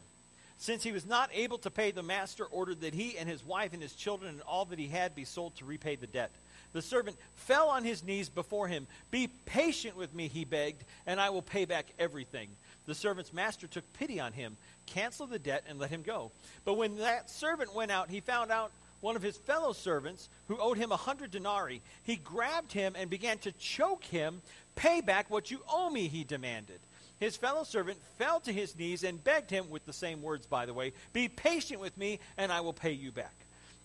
Since 0.59 0.83
he 0.83 0.91
was 0.91 1.05
not 1.05 1.29
able 1.33 1.57
to 1.59 1.71
pay, 1.71 1.91
the 1.91 2.03
master 2.03 2.45
ordered 2.45 2.81
that 2.81 2.93
he 2.93 3.17
and 3.17 3.27
his 3.27 3.43
wife 3.45 3.73
and 3.73 3.81
his 3.81 3.93
children 3.93 4.31
and 4.31 4.41
all 4.41 4.65
that 4.65 4.77
he 4.77 4.87
had 4.87 5.15
be 5.15 5.23
sold 5.23 5.55
to 5.55 5.65
repay 5.65 5.95
the 5.95 6.07
debt. 6.07 6.31
The 6.73 6.81
servant 6.81 7.17
fell 7.35 7.69
on 7.69 7.83
his 7.83 8.03
knees 8.03 8.29
before 8.29 8.67
him. 8.67 8.85
Be 9.09 9.29
patient 9.45 9.95
with 9.97 10.13
me, 10.13 10.27
he 10.27 10.45
begged, 10.45 10.83
and 11.07 11.19
I 11.19 11.31
will 11.31 11.41
pay 11.41 11.65
back 11.65 11.85
everything. 11.97 12.49
The 12.85 12.93
servant's 12.93 13.33
master 13.33 13.67
took 13.67 13.91
pity 13.93 14.19
on 14.19 14.33
him, 14.33 14.57
canceled 14.85 15.31
the 15.31 15.39
debt, 15.39 15.63
and 15.67 15.79
let 15.79 15.89
him 15.89 16.03
go. 16.03 16.31
But 16.65 16.75
when 16.75 16.97
that 16.97 17.29
servant 17.29 17.73
went 17.73 17.91
out, 17.91 18.09
he 18.09 18.19
found 18.19 18.51
out 18.51 18.71
one 19.01 19.15
of 19.15 19.21
his 19.21 19.37
fellow 19.37 19.73
servants 19.73 20.29
who 20.47 20.57
owed 20.57 20.77
him 20.77 20.91
a 20.91 20.97
hundred 20.97 21.31
denarii. 21.31 21.81
He 22.03 22.15
grabbed 22.15 22.73
him 22.73 22.95
and 22.97 23.09
began 23.09 23.37
to 23.39 23.51
choke 23.53 24.03
him. 24.03 24.41
Pay 24.75 25.01
back 25.01 25.29
what 25.29 25.51
you 25.51 25.59
owe 25.69 25.89
me, 25.89 26.07
he 26.07 26.23
demanded. 26.23 26.79
His 27.19 27.35
fellow 27.35 27.63
servant 27.63 27.97
fell 28.17 28.39
to 28.41 28.53
his 28.53 28.77
knees 28.77 29.03
and 29.03 29.23
begged 29.23 29.49
him, 29.49 29.69
with 29.69 29.85
the 29.85 29.93
same 29.93 30.21
words, 30.21 30.45
by 30.45 30.65
the 30.65 30.73
way, 30.73 30.93
Be 31.11 31.27
patient 31.27 31.81
with 31.81 31.97
me, 31.97 32.19
and 32.37 32.51
I 32.51 32.61
will 32.61 32.73
pay 32.73 32.91
you 32.91 33.11
back. 33.11 33.33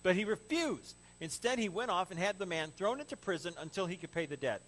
But 0.03 0.15
he 0.15 0.23
refused. 0.23 0.95
Instead, 1.19 1.59
he 1.59 1.69
went 1.69 1.91
off 1.91 2.11
and 2.11 2.19
had 2.19 2.39
the 2.39 2.45
man 2.45 2.71
thrown 2.71 2.99
into 2.99 3.17
prison 3.17 3.53
until 3.59 3.85
he 3.85 3.97
could 3.97 4.11
pay 4.11 4.25
the 4.25 4.37
debt. 4.37 4.61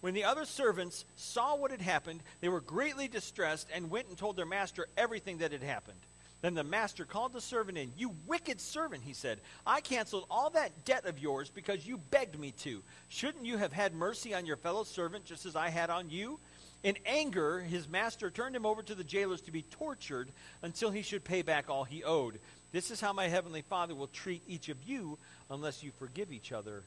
When 0.00 0.14
the 0.14 0.24
other 0.24 0.44
servants 0.44 1.04
saw 1.16 1.56
what 1.56 1.70
had 1.70 1.80
happened, 1.80 2.20
they 2.40 2.50
were 2.50 2.60
greatly 2.60 3.08
distressed 3.08 3.68
and 3.74 3.90
went 3.90 4.08
and 4.08 4.18
told 4.18 4.36
their 4.36 4.44
master 4.44 4.86
everything 4.96 5.38
that 5.38 5.52
had 5.52 5.62
happened. 5.62 5.98
Then 6.44 6.52
the 6.52 6.62
master 6.62 7.06
called 7.06 7.32
the 7.32 7.40
servant 7.40 7.78
in. 7.78 7.90
You 7.96 8.14
wicked 8.26 8.60
servant, 8.60 9.02
he 9.02 9.14
said. 9.14 9.40
I 9.66 9.80
canceled 9.80 10.26
all 10.30 10.50
that 10.50 10.84
debt 10.84 11.06
of 11.06 11.18
yours 11.18 11.48
because 11.48 11.86
you 11.86 11.96
begged 12.10 12.38
me 12.38 12.50
to. 12.58 12.82
Shouldn't 13.08 13.46
you 13.46 13.56
have 13.56 13.72
had 13.72 13.94
mercy 13.94 14.34
on 14.34 14.44
your 14.44 14.58
fellow 14.58 14.84
servant 14.84 15.24
just 15.24 15.46
as 15.46 15.56
I 15.56 15.70
had 15.70 15.88
on 15.88 16.10
you? 16.10 16.38
In 16.82 16.98
anger, 17.06 17.60
his 17.60 17.88
master 17.88 18.30
turned 18.30 18.54
him 18.54 18.66
over 18.66 18.82
to 18.82 18.94
the 18.94 19.02
jailers 19.02 19.40
to 19.40 19.52
be 19.52 19.62
tortured 19.62 20.28
until 20.60 20.90
he 20.90 21.00
should 21.00 21.24
pay 21.24 21.40
back 21.40 21.70
all 21.70 21.84
he 21.84 22.04
owed. 22.04 22.38
This 22.72 22.90
is 22.90 23.00
how 23.00 23.14
my 23.14 23.26
heavenly 23.26 23.62
Father 23.62 23.94
will 23.94 24.08
treat 24.08 24.42
each 24.46 24.68
of 24.68 24.76
you 24.84 25.16
unless 25.48 25.82
you 25.82 25.92
forgive 25.98 26.30
each 26.30 26.52
other, 26.52 26.82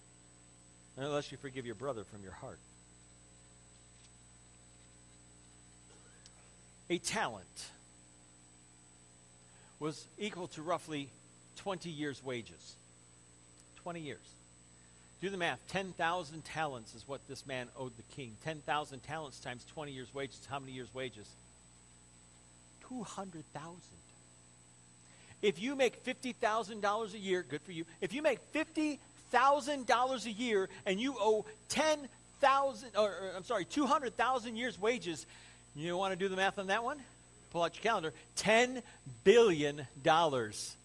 unless 0.98 1.32
you 1.32 1.40
forgive 1.40 1.66
your 1.66 1.74
brother 1.74 2.04
from 2.04 2.22
your 2.22 2.34
heart. 2.34 2.60
A 6.92 7.00
talent 7.00 7.72
was 9.80 10.08
equal 10.18 10.48
to 10.50 10.62
roughly 10.62 11.10
20 11.58 11.90
years' 11.90 12.24
wages. 12.24 12.76
20 13.84 14.00
years. 14.00 14.20
Do 15.22 15.30
the 15.30 15.38
math. 15.38 15.60
10,000 15.70 16.46
talents 16.46 16.94
is 16.94 17.08
what 17.08 17.22
this 17.28 17.46
man 17.46 17.68
owed 17.78 17.96
the 17.98 18.16
king. 18.16 18.36
10,000 18.44 19.00
talents 19.04 19.40
times 19.40 19.66
20 19.74 19.92
years' 19.92 20.14
wages. 20.14 20.40
How 20.50 20.60
many 20.60 20.74
years' 20.74 20.94
wages? 20.94 21.28
200,000. 22.88 23.82
If 25.42 25.62
you 25.62 25.76
make 25.76 26.04
$50,000 26.04 27.14
a 27.14 27.18
year, 27.18 27.46
good 27.48 27.62
for 27.62 27.72
you. 27.72 27.86
If 28.02 28.14
you 28.14 28.22
make 28.22 28.40
$50,000 28.54 30.26
a 30.26 30.32
year 30.32 30.70
and 30.86 31.00
you 31.00 31.16
owe 31.20 31.46
10,000, 31.70 32.90
or, 32.98 33.04
or 33.04 33.32
I'm 33.36 33.44
sorry, 33.44 33.66
200,000 33.66 34.56
years' 34.56 34.80
wages, 34.80 35.26
you 35.76 35.96
want 35.96 36.14
to 36.14 36.18
do 36.18 36.28
the 36.28 36.36
math 36.36 36.58
on 36.58 36.68
that 36.68 36.84
one? 36.84 37.00
Pull 37.52 37.64
out 37.64 37.76
your 37.76 37.84
calendar. 37.84 38.14
$10 38.38 38.82
billion. 39.24 39.88
The 40.04 40.76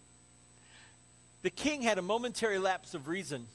king 1.51 1.83
had 1.83 1.99
a 1.99 2.03
momentary 2.03 2.59
lapse 2.59 2.95
of 2.95 3.09
reason 3.09 3.47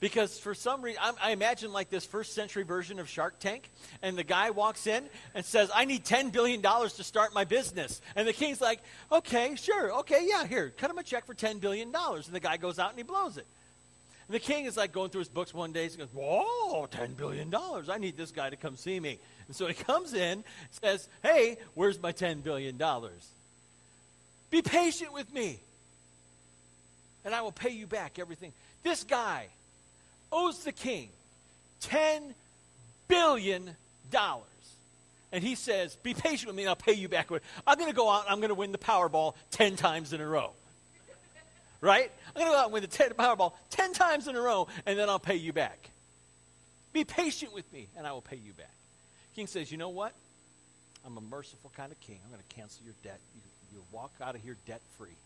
because 0.00 0.38
for 0.38 0.54
some 0.54 0.82
reason, 0.82 1.00
I, 1.02 1.28
I, 1.28 1.30
imagine 1.32 1.72
like 1.72 1.90
this 1.90 2.06
first 2.06 2.34
century 2.34 2.64
version 2.64 2.98
of 2.98 3.08
Shark 3.08 3.38
Tank, 3.38 3.70
and 4.02 4.16
the 4.16 4.24
guy 4.24 4.50
walks 4.50 4.86
in 4.86 5.04
and 5.34 5.44
says, 5.44 5.70
I 5.74 5.84
need 5.84 6.04
$10 6.04 6.32
billion 6.32 6.62
to 6.62 7.04
start 7.04 7.34
my 7.34 7.44
business. 7.44 8.00
And 8.16 8.26
the 8.26 8.32
king's 8.32 8.60
like, 8.60 8.80
okay, 9.12 9.54
sure, 9.56 9.92
okay, 10.00 10.26
yeah, 10.26 10.46
here, 10.46 10.72
cut 10.76 10.90
him 10.90 10.98
a 10.98 11.02
check 11.02 11.26
for 11.26 11.34
$10 11.34 11.60
billion. 11.60 11.94
And 11.94 12.34
the 12.34 12.40
guy 12.40 12.56
goes 12.56 12.78
out 12.78 12.90
and 12.90 12.98
he 12.98 13.04
blows 13.04 13.36
it. 13.36 13.46
And 14.26 14.34
the 14.34 14.40
king 14.40 14.64
is 14.64 14.76
like 14.76 14.92
going 14.92 15.10
through 15.10 15.20
his 15.20 15.28
books 15.28 15.52
one 15.52 15.72
day. 15.72 15.88
He 15.88 15.96
goes, 15.96 16.08
Whoa, 16.14 16.86
$10 16.86 17.16
billion. 17.16 17.52
I 17.90 17.98
need 17.98 18.16
this 18.16 18.30
guy 18.30 18.48
to 18.48 18.56
come 18.56 18.76
see 18.76 19.00
me. 19.00 19.18
And 19.50 19.56
so 19.56 19.66
he 19.66 19.74
comes 19.74 20.14
in, 20.14 20.44
says, 20.80 21.08
Hey, 21.24 21.56
where's 21.74 22.00
my 22.00 22.12
$10 22.12 22.44
billion? 22.44 22.80
Be 24.48 24.62
patient 24.62 25.12
with 25.12 25.34
me, 25.34 25.58
and 27.24 27.34
I 27.34 27.42
will 27.42 27.50
pay 27.50 27.70
you 27.70 27.88
back 27.88 28.20
everything. 28.20 28.52
This 28.84 29.02
guy 29.02 29.48
owes 30.30 30.62
the 30.62 30.70
king 30.70 31.08
$10 31.82 32.32
billion. 33.08 33.70
And 35.32 35.42
he 35.42 35.56
says, 35.56 35.96
Be 35.96 36.14
patient 36.14 36.46
with 36.46 36.54
me 36.54 36.62
and 36.62 36.68
I'll 36.68 36.76
pay 36.76 36.92
you 36.92 37.08
back. 37.08 37.32
I'm 37.66 37.76
going 37.76 37.90
to 37.90 37.96
go 37.96 38.08
out 38.08 38.26
and 38.26 38.30
I'm 38.30 38.38
going 38.38 38.50
to 38.50 38.54
win 38.54 38.70
the 38.70 38.78
Powerball 38.78 39.34
10 39.50 39.74
times 39.74 40.12
in 40.12 40.20
a 40.20 40.26
row. 40.28 40.52
Right? 41.80 42.12
I'm 42.28 42.40
going 42.40 42.46
to 42.46 42.52
go 42.52 42.56
out 42.56 42.64
and 42.66 42.72
win 42.72 42.82
the 42.82 42.86
10 42.86 43.10
Powerball 43.14 43.54
10 43.70 43.94
times 43.94 44.28
in 44.28 44.36
a 44.36 44.40
row 44.40 44.68
and 44.86 44.96
then 44.96 45.08
I'll 45.08 45.18
pay 45.18 45.34
you 45.34 45.52
back. 45.52 45.90
Be 46.92 47.02
patient 47.02 47.52
with 47.52 47.72
me 47.72 47.88
and 47.96 48.06
I 48.06 48.12
will 48.12 48.22
pay 48.22 48.36
you 48.36 48.52
back. 48.52 48.70
King 49.40 49.46
says, 49.46 49.72
You 49.72 49.78
know 49.78 49.88
what? 49.88 50.12
I'm 51.02 51.16
a 51.16 51.20
merciful 51.22 51.72
kind 51.74 51.90
of 51.90 51.98
king. 52.00 52.18
I'm 52.22 52.30
going 52.30 52.42
to 52.46 52.54
cancel 52.54 52.84
your 52.84 52.92
debt. 53.02 53.18
You, 53.34 53.40
you 53.72 53.82
walk 53.90 54.12
out 54.20 54.34
of 54.34 54.42
here 54.42 54.54
debt 54.66 54.82
free. 54.98 55.16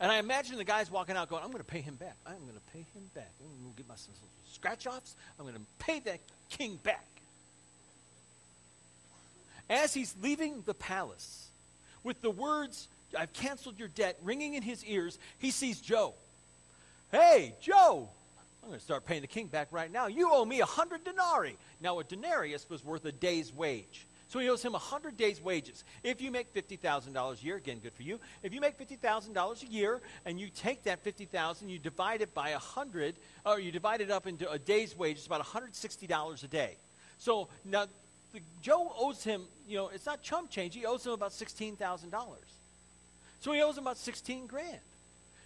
And 0.00 0.10
I 0.10 0.16
imagine 0.16 0.56
the 0.56 0.64
guy's 0.64 0.90
walking 0.90 1.14
out 1.14 1.28
going, 1.28 1.42
I'm 1.42 1.50
going 1.50 1.62
to 1.62 1.70
pay 1.70 1.82
him 1.82 1.96
back. 1.96 2.16
I'm 2.24 2.38
going 2.38 2.54
to 2.54 2.72
pay 2.72 2.78
him 2.78 3.10
back. 3.14 3.30
I'm 3.42 3.62
going 3.62 3.74
to 3.74 3.76
get 3.76 3.86
myself 3.86 4.16
some 4.16 4.54
scratch 4.54 4.86
offs. 4.86 5.16
I'm 5.38 5.44
going 5.44 5.54
to 5.54 5.60
pay 5.80 6.00
that 6.00 6.20
king 6.48 6.76
back. 6.82 7.06
As 9.68 9.92
he's 9.92 10.14
leaving 10.22 10.62
the 10.64 10.72
palace, 10.72 11.48
with 12.02 12.22
the 12.22 12.30
words, 12.30 12.88
I've 13.18 13.34
canceled 13.34 13.78
your 13.78 13.88
debt, 13.88 14.16
ringing 14.22 14.54
in 14.54 14.62
his 14.62 14.82
ears, 14.86 15.18
he 15.38 15.50
sees 15.50 15.78
Joe. 15.78 16.14
Hey, 17.10 17.54
Joe, 17.60 18.08
I'm 18.62 18.68
going 18.68 18.78
to 18.78 18.84
start 18.84 19.04
paying 19.04 19.22
the 19.22 19.26
king 19.26 19.48
back 19.48 19.68
right 19.72 19.90
now. 19.90 20.06
You 20.06 20.30
owe 20.32 20.44
me 20.44 20.60
a 20.60 20.66
hundred 20.66 21.04
denarii. 21.04 21.56
Now, 21.82 21.98
a 21.98 22.04
denarius 22.04 22.68
was 22.70 22.84
worth 22.84 23.04
a 23.04 23.12
day's 23.12 23.52
wage. 23.52 24.06
So 24.28 24.38
he 24.38 24.48
owes 24.48 24.62
him 24.62 24.72
100 24.72 25.18
days' 25.18 25.42
wages. 25.42 25.84
If 26.02 26.22
you 26.22 26.30
make 26.30 26.54
$50,000 26.54 27.42
a 27.42 27.44
year, 27.44 27.56
again, 27.56 27.80
good 27.82 27.92
for 27.92 28.02
you. 28.02 28.18
If 28.42 28.54
you 28.54 28.62
make 28.62 28.78
$50,000 28.78 29.62
a 29.62 29.66
year 29.66 30.00
and 30.24 30.40
you 30.40 30.48
take 30.48 30.84
that 30.84 31.04
50000 31.04 31.68
you 31.68 31.78
divide 31.78 32.22
it 32.22 32.32
by 32.32 32.52
100, 32.52 33.16
or 33.44 33.60
you 33.60 33.70
divide 33.70 34.00
it 34.00 34.10
up 34.10 34.26
into 34.26 34.50
a 34.50 34.58
day's 34.58 34.96
wage, 34.96 35.18
it's 35.18 35.26
about 35.26 35.44
$160 35.44 36.44
a 36.44 36.48
day. 36.48 36.76
So 37.18 37.48
now 37.66 37.86
the, 38.32 38.40
Joe 38.62 38.90
owes 38.96 39.22
him, 39.22 39.42
you 39.68 39.76
know, 39.76 39.88
it's 39.88 40.06
not 40.06 40.22
chump 40.22 40.48
change. 40.48 40.74
He 40.74 40.86
owes 40.86 41.04
him 41.04 41.12
about 41.12 41.32
$16,000. 41.32 41.76
So 43.40 43.52
he 43.52 43.60
owes 43.60 43.76
him 43.76 43.84
about 43.84 43.98
16 43.98 44.46
grand. 44.46 44.78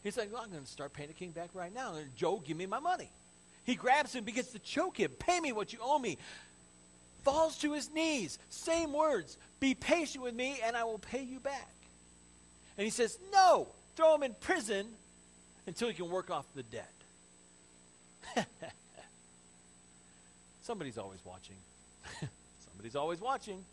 He's 0.05 0.17
like, 0.17 0.33
well, 0.33 0.43
I'm 0.45 0.51
going 0.51 0.63
to 0.63 0.71
start 0.71 0.93
paying 0.93 1.09
the 1.09 1.15
king 1.15 1.33
back 1.33 1.51
right 1.55 1.75
now. 1.75 1.97
And 1.97 2.15
Joe, 2.15 2.41
give 2.47 2.57
me 2.57 2.67
my 2.67 2.79
money. 2.79 3.11
He 3.67 3.75
grabs 3.75 4.15
him, 4.15 4.25
begins 4.25 4.53
to 4.53 4.61
choke 4.61 4.99
him. 4.99 5.11
Pay 5.19 5.41
me 5.41 5.53
what 5.53 5.73
you 5.73 5.81
owe 5.83 5.99
me 5.99 6.17
falls 7.27 7.59
to 7.59 7.73
his 7.73 7.91
knees. 7.93 8.39
Same 8.51 8.93
words. 8.93 9.37
Be 9.59 9.75
patient 9.75 10.23
with 10.23 10.33
me 10.35 10.61
and 10.65 10.77
I 10.77 10.85
will 10.85 11.01
pay 11.01 11.25
you 11.25 11.41
back. 11.41 11.75
And 12.79 12.85
he 12.85 12.91
says, 12.91 13.19
No, 13.33 13.67
throw 13.97 14.15
him 14.15 14.23
in 14.23 14.35
prison 14.41 14.87
until 15.67 15.89
he 15.89 15.95
can 15.95 16.09
work 16.09 16.31
off 16.31 16.47
the 16.55 16.63
debt. 16.63 16.93
Somebody's 20.63 20.99
always 20.99 21.25
watching. 21.25 21.57
Somebody's 22.71 22.95
always 22.95 23.21
watching. 23.21 23.65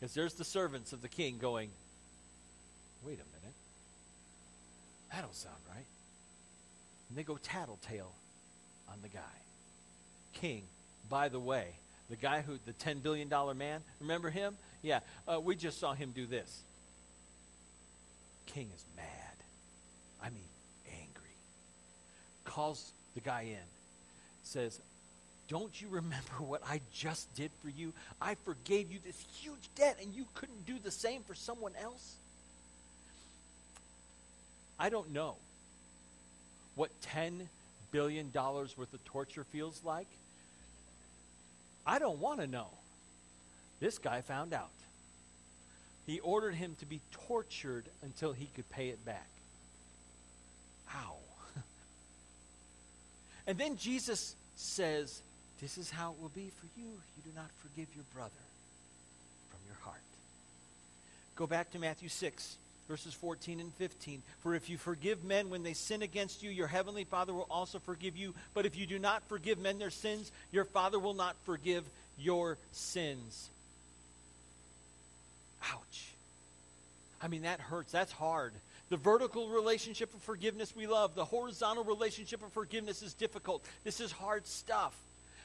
Because 0.00 0.14
there's 0.14 0.34
the 0.34 0.44
servants 0.44 0.94
of 0.94 1.02
the 1.02 1.08
king 1.08 1.36
going, 1.36 1.68
Wait 3.04 3.18
a 3.18 3.38
minute. 3.38 3.54
That 5.12 5.20
don't 5.20 5.34
sound 5.34 5.56
right. 5.68 5.84
And 7.10 7.18
they 7.18 7.22
go 7.22 7.36
tattletale 7.36 8.12
on 8.88 8.98
the 9.02 9.08
guy. 9.08 9.20
King, 10.32 10.62
by 11.08 11.28
the 11.28 11.40
way, 11.40 11.68
the 12.10 12.16
guy 12.16 12.42
who, 12.42 12.58
the 12.66 12.72
$10 12.72 13.02
billion 13.02 13.28
man, 13.56 13.80
remember 14.00 14.30
him? 14.30 14.56
Yeah, 14.82 15.00
uh, 15.26 15.40
we 15.40 15.56
just 15.56 15.80
saw 15.80 15.94
him 15.94 16.12
do 16.14 16.26
this. 16.26 16.60
King 18.46 18.68
is 18.74 18.84
mad. 18.96 19.06
I 20.22 20.30
mean, 20.30 20.48
angry. 20.86 21.36
Calls 22.44 22.92
the 23.14 23.20
guy 23.20 23.42
in. 23.42 23.66
Says, 24.42 24.78
Don't 25.48 25.80
you 25.80 25.88
remember 25.88 26.34
what 26.38 26.62
I 26.68 26.80
just 26.92 27.34
did 27.34 27.50
for 27.62 27.70
you? 27.70 27.92
I 28.20 28.34
forgave 28.44 28.92
you 28.92 28.98
this 29.04 29.24
huge 29.40 29.68
debt, 29.74 29.98
and 30.02 30.14
you 30.14 30.26
couldn't 30.34 30.66
do 30.66 30.78
the 30.82 30.90
same 30.90 31.22
for 31.22 31.34
someone 31.34 31.72
else? 31.80 32.16
I 34.78 34.90
don't 34.90 35.12
know 35.12 35.36
what 36.74 36.90
$10 37.02 37.46
billion 37.94 38.28
dollars 38.32 38.76
worth 38.76 38.92
of 38.92 39.04
torture 39.04 39.44
feels 39.44 39.80
like. 39.84 40.08
I 41.86 42.00
don't 42.00 42.18
want 42.18 42.40
to 42.40 42.48
know. 42.48 42.66
This 43.78 43.98
guy 43.98 44.20
found 44.20 44.52
out. 44.52 44.72
He 46.04 46.18
ordered 46.18 46.56
him 46.56 46.74
to 46.80 46.86
be 46.86 47.00
tortured 47.28 47.84
until 48.02 48.32
he 48.32 48.46
could 48.46 48.68
pay 48.68 48.88
it 48.88 49.04
back. 49.04 49.28
Ow. 50.92 51.14
and 53.46 53.56
then 53.58 53.76
Jesus 53.76 54.34
says, 54.56 55.22
This 55.60 55.78
is 55.78 55.88
how 55.88 56.10
it 56.10 56.20
will 56.20 56.32
be 56.34 56.50
for 56.58 56.66
you. 56.76 56.88
You 56.88 57.22
do 57.24 57.30
not 57.36 57.50
forgive 57.62 57.94
your 57.94 58.04
brother 58.12 58.32
from 59.50 59.60
your 59.66 59.76
heart. 59.84 60.02
Go 61.36 61.46
back 61.46 61.70
to 61.70 61.78
Matthew 61.78 62.08
6 62.08 62.56
verses 62.88 63.14
14 63.14 63.60
and 63.60 63.72
15. 63.74 64.22
For 64.40 64.54
if 64.54 64.68
you 64.68 64.76
forgive 64.76 65.24
men 65.24 65.50
when 65.50 65.62
they 65.62 65.72
sin 65.72 66.02
against 66.02 66.42
you, 66.42 66.50
your 66.50 66.66
heavenly 66.66 67.04
Father 67.04 67.32
will 67.32 67.46
also 67.50 67.78
forgive 67.78 68.16
you. 68.16 68.34
But 68.52 68.66
if 68.66 68.76
you 68.76 68.86
do 68.86 68.98
not 68.98 69.22
forgive 69.28 69.58
men 69.58 69.78
their 69.78 69.90
sins, 69.90 70.30
your 70.52 70.64
Father 70.64 70.98
will 70.98 71.14
not 71.14 71.36
forgive 71.44 71.84
your 72.18 72.58
sins. 72.72 73.50
Ouch. 75.72 76.12
I 77.22 77.28
mean, 77.28 77.42
that 77.42 77.60
hurts. 77.60 77.92
That's 77.92 78.12
hard. 78.12 78.52
The 78.90 78.96
vertical 78.98 79.48
relationship 79.48 80.12
of 80.14 80.20
forgiveness 80.22 80.76
we 80.76 80.86
love. 80.86 81.14
The 81.14 81.24
horizontal 81.24 81.84
relationship 81.84 82.44
of 82.44 82.52
forgiveness 82.52 83.02
is 83.02 83.14
difficult. 83.14 83.64
This 83.82 84.00
is 84.00 84.12
hard 84.12 84.46
stuff. 84.46 84.94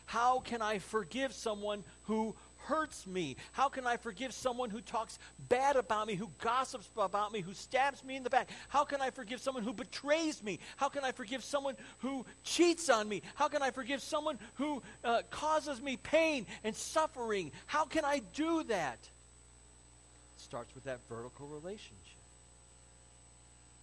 How 0.06 0.40
can 0.40 0.62
I 0.62 0.80
forgive 0.80 1.34
someone 1.34 1.84
who 2.04 2.36
hurts 2.70 3.08
me? 3.08 3.36
How 3.52 3.68
can 3.68 3.88
I 3.88 3.98
forgive 3.98 4.32
someone 4.32 4.70
who 4.70 4.80
talks 4.80 5.18
bad 5.50 5.76
about 5.76 6.06
me, 6.06 6.14
who 6.14 6.30
gossips 6.40 6.88
about 6.96 7.34
me, 7.34 7.42
who 7.42 7.56
stabs 7.56 8.04
me 8.04 8.16
in 8.16 8.24
the 8.24 8.30
back? 8.30 8.50
How 8.70 8.84
can 8.84 9.02
I 9.02 9.10
forgive 9.10 9.42
someone 9.42 9.64
who 9.64 9.74
betrays 9.74 10.44
me? 10.44 10.60
How 10.78 10.88
can 10.88 11.04
I 11.04 11.12
forgive 11.12 11.44
someone 11.44 11.76
who 11.98 12.26
cheats 12.44 12.90
on 12.90 13.10
me? 13.10 13.24
How 13.34 13.48
can 13.48 13.64
I 13.64 13.72
forgive 13.72 14.02
someone 14.04 14.38
who 14.56 14.84
uh, 15.04 15.24
causes 15.32 15.82
me 15.82 15.98
pain 15.98 16.46
and 16.64 16.76
suffering? 16.76 17.52
How 17.66 17.86
can 17.86 18.06
I 18.06 18.22
do 18.36 18.64
that? 18.66 19.00
It 19.02 20.42
starts 20.42 20.74
with 20.76 20.84
that 20.84 21.00
vertical 21.10 21.48
relationship. 21.48 21.96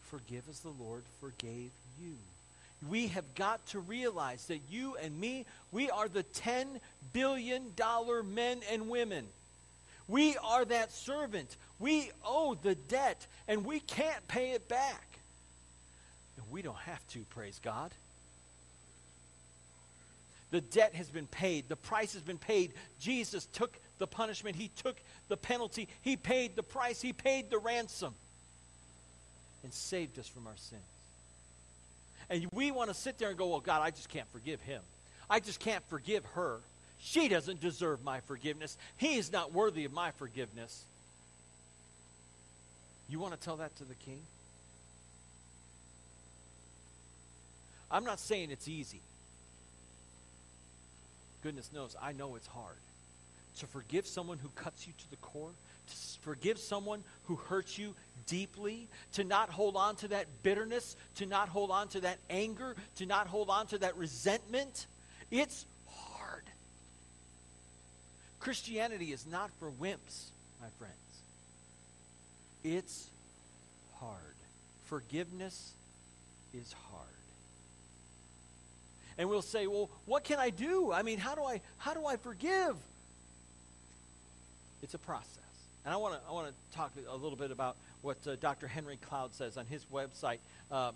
Forgive 0.04 0.44
as 0.48 0.60
the 0.60 0.72
Lord 0.80 1.02
forgave 1.20 1.72
you 2.00 2.14
we 2.88 3.08
have 3.08 3.34
got 3.34 3.64
to 3.68 3.80
realize 3.80 4.46
that 4.46 4.60
you 4.70 4.96
and 4.96 5.18
me, 5.18 5.46
we 5.72 5.90
are 5.90 6.08
the 6.08 6.24
$10 6.24 6.80
billion 7.12 7.72
men 8.32 8.60
and 8.70 8.88
women. 8.88 9.26
We 10.08 10.36
are 10.36 10.64
that 10.64 10.92
servant. 10.92 11.56
We 11.78 12.10
owe 12.24 12.54
the 12.54 12.74
debt, 12.74 13.26
and 13.48 13.64
we 13.64 13.80
can't 13.80 14.26
pay 14.28 14.52
it 14.52 14.68
back. 14.68 15.18
And 16.36 16.50
we 16.50 16.62
don't 16.62 16.76
have 16.78 17.06
to, 17.08 17.20
praise 17.30 17.60
God. 17.62 17.92
The 20.50 20.60
debt 20.60 20.94
has 20.94 21.10
been 21.10 21.26
paid. 21.26 21.68
The 21.68 21.76
price 21.76 22.12
has 22.14 22.22
been 22.22 22.38
paid. 22.38 22.72
Jesus 23.00 23.46
took 23.46 23.76
the 23.98 24.06
punishment. 24.06 24.56
He 24.56 24.70
took 24.82 24.96
the 25.28 25.36
penalty. 25.36 25.88
He 26.02 26.16
paid 26.16 26.54
the 26.54 26.62
price. 26.62 27.00
He 27.00 27.12
paid 27.12 27.50
the 27.50 27.58
ransom 27.58 28.14
and 29.64 29.72
saved 29.72 30.18
us 30.18 30.28
from 30.28 30.46
our 30.46 30.56
sins. 30.56 30.82
And 32.28 32.46
we 32.52 32.70
want 32.70 32.88
to 32.88 32.94
sit 32.94 33.18
there 33.18 33.28
and 33.28 33.38
go, 33.38 33.48
well, 33.48 33.60
God, 33.60 33.82
I 33.82 33.90
just 33.90 34.08
can't 34.08 34.28
forgive 34.32 34.60
him. 34.60 34.82
I 35.30 35.40
just 35.40 35.60
can't 35.60 35.84
forgive 35.88 36.24
her. 36.34 36.60
She 37.00 37.28
doesn't 37.28 37.60
deserve 37.60 38.02
my 38.02 38.20
forgiveness. 38.20 38.76
He 38.96 39.16
is 39.16 39.30
not 39.30 39.52
worthy 39.52 39.84
of 39.84 39.92
my 39.92 40.10
forgiveness. 40.12 40.84
You 43.08 43.20
want 43.20 43.34
to 43.34 43.40
tell 43.40 43.56
that 43.58 43.76
to 43.76 43.84
the 43.84 43.94
king? 43.94 44.20
I'm 47.90 48.04
not 48.04 48.18
saying 48.18 48.50
it's 48.50 48.66
easy. 48.66 49.00
Goodness 51.42 51.70
knows, 51.72 51.94
I 52.02 52.12
know 52.12 52.34
it's 52.34 52.48
hard. 52.48 52.76
To 53.58 53.66
forgive 53.66 54.06
someone 54.06 54.38
who 54.38 54.48
cuts 54.56 54.86
you 54.86 54.92
to 54.98 55.10
the 55.10 55.16
core, 55.16 55.52
forgive 56.22 56.58
someone 56.58 57.04
who 57.24 57.36
hurts 57.36 57.78
you 57.78 57.94
deeply, 58.26 58.88
to 59.12 59.24
not 59.24 59.50
hold 59.50 59.76
on 59.76 59.96
to 59.96 60.08
that 60.08 60.26
bitterness, 60.42 60.96
to 61.16 61.26
not 61.26 61.48
hold 61.48 61.70
on 61.70 61.88
to 61.88 62.00
that 62.00 62.18
anger, 62.28 62.76
to 62.96 63.06
not 63.06 63.26
hold 63.26 63.48
on 63.50 63.66
to 63.68 63.78
that 63.78 63.96
resentment. 63.96 64.86
It's 65.30 65.64
hard. 65.88 66.42
Christianity 68.40 69.12
is 69.12 69.26
not 69.26 69.50
for 69.58 69.70
wimps, 69.70 70.30
my 70.60 70.68
friends. 70.78 70.94
It's 72.64 73.08
hard. 74.00 74.18
Forgiveness 74.86 75.72
is 76.52 76.74
hard. 76.90 77.06
And 79.18 79.28
we'll 79.28 79.42
say, 79.42 79.66
"Well, 79.66 79.90
what 80.04 80.24
can 80.24 80.38
I 80.38 80.50
do? 80.50 80.92
I 80.92 81.02
mean, 81.02 81.18
how 81.18 81.34
do 81.34 81.42
I 81.44 81.60
how 81.78 81.94
do 81.94 82.06
I 82.06 82.16
forgive?" 82.16 82.76
It's 84.82 84.94
a 84.94 84.98
process. 84.98 85.45
And 85.86 85.94
I 85.94 85.98
want 85.98 86.14
to 86.14 86.20
I 86.28 86.32
want 86.32 86.48
to 86.48 86.76
talk 86.76 86.90
a 87.08 87.16
little 87.16 87.38
bit 87.38 87.52
about 87.52 87.76
what 88.02 88.18
uh, 88.26 88.34
Dr. 88.34 88.66
Henry 88.66 88.96
Cloud 88.96 89.32
says 89.32 89.56
on 89.56 89.66
his 89.66 89.84
website, 89.84 90.38
uh, 90.72 90.90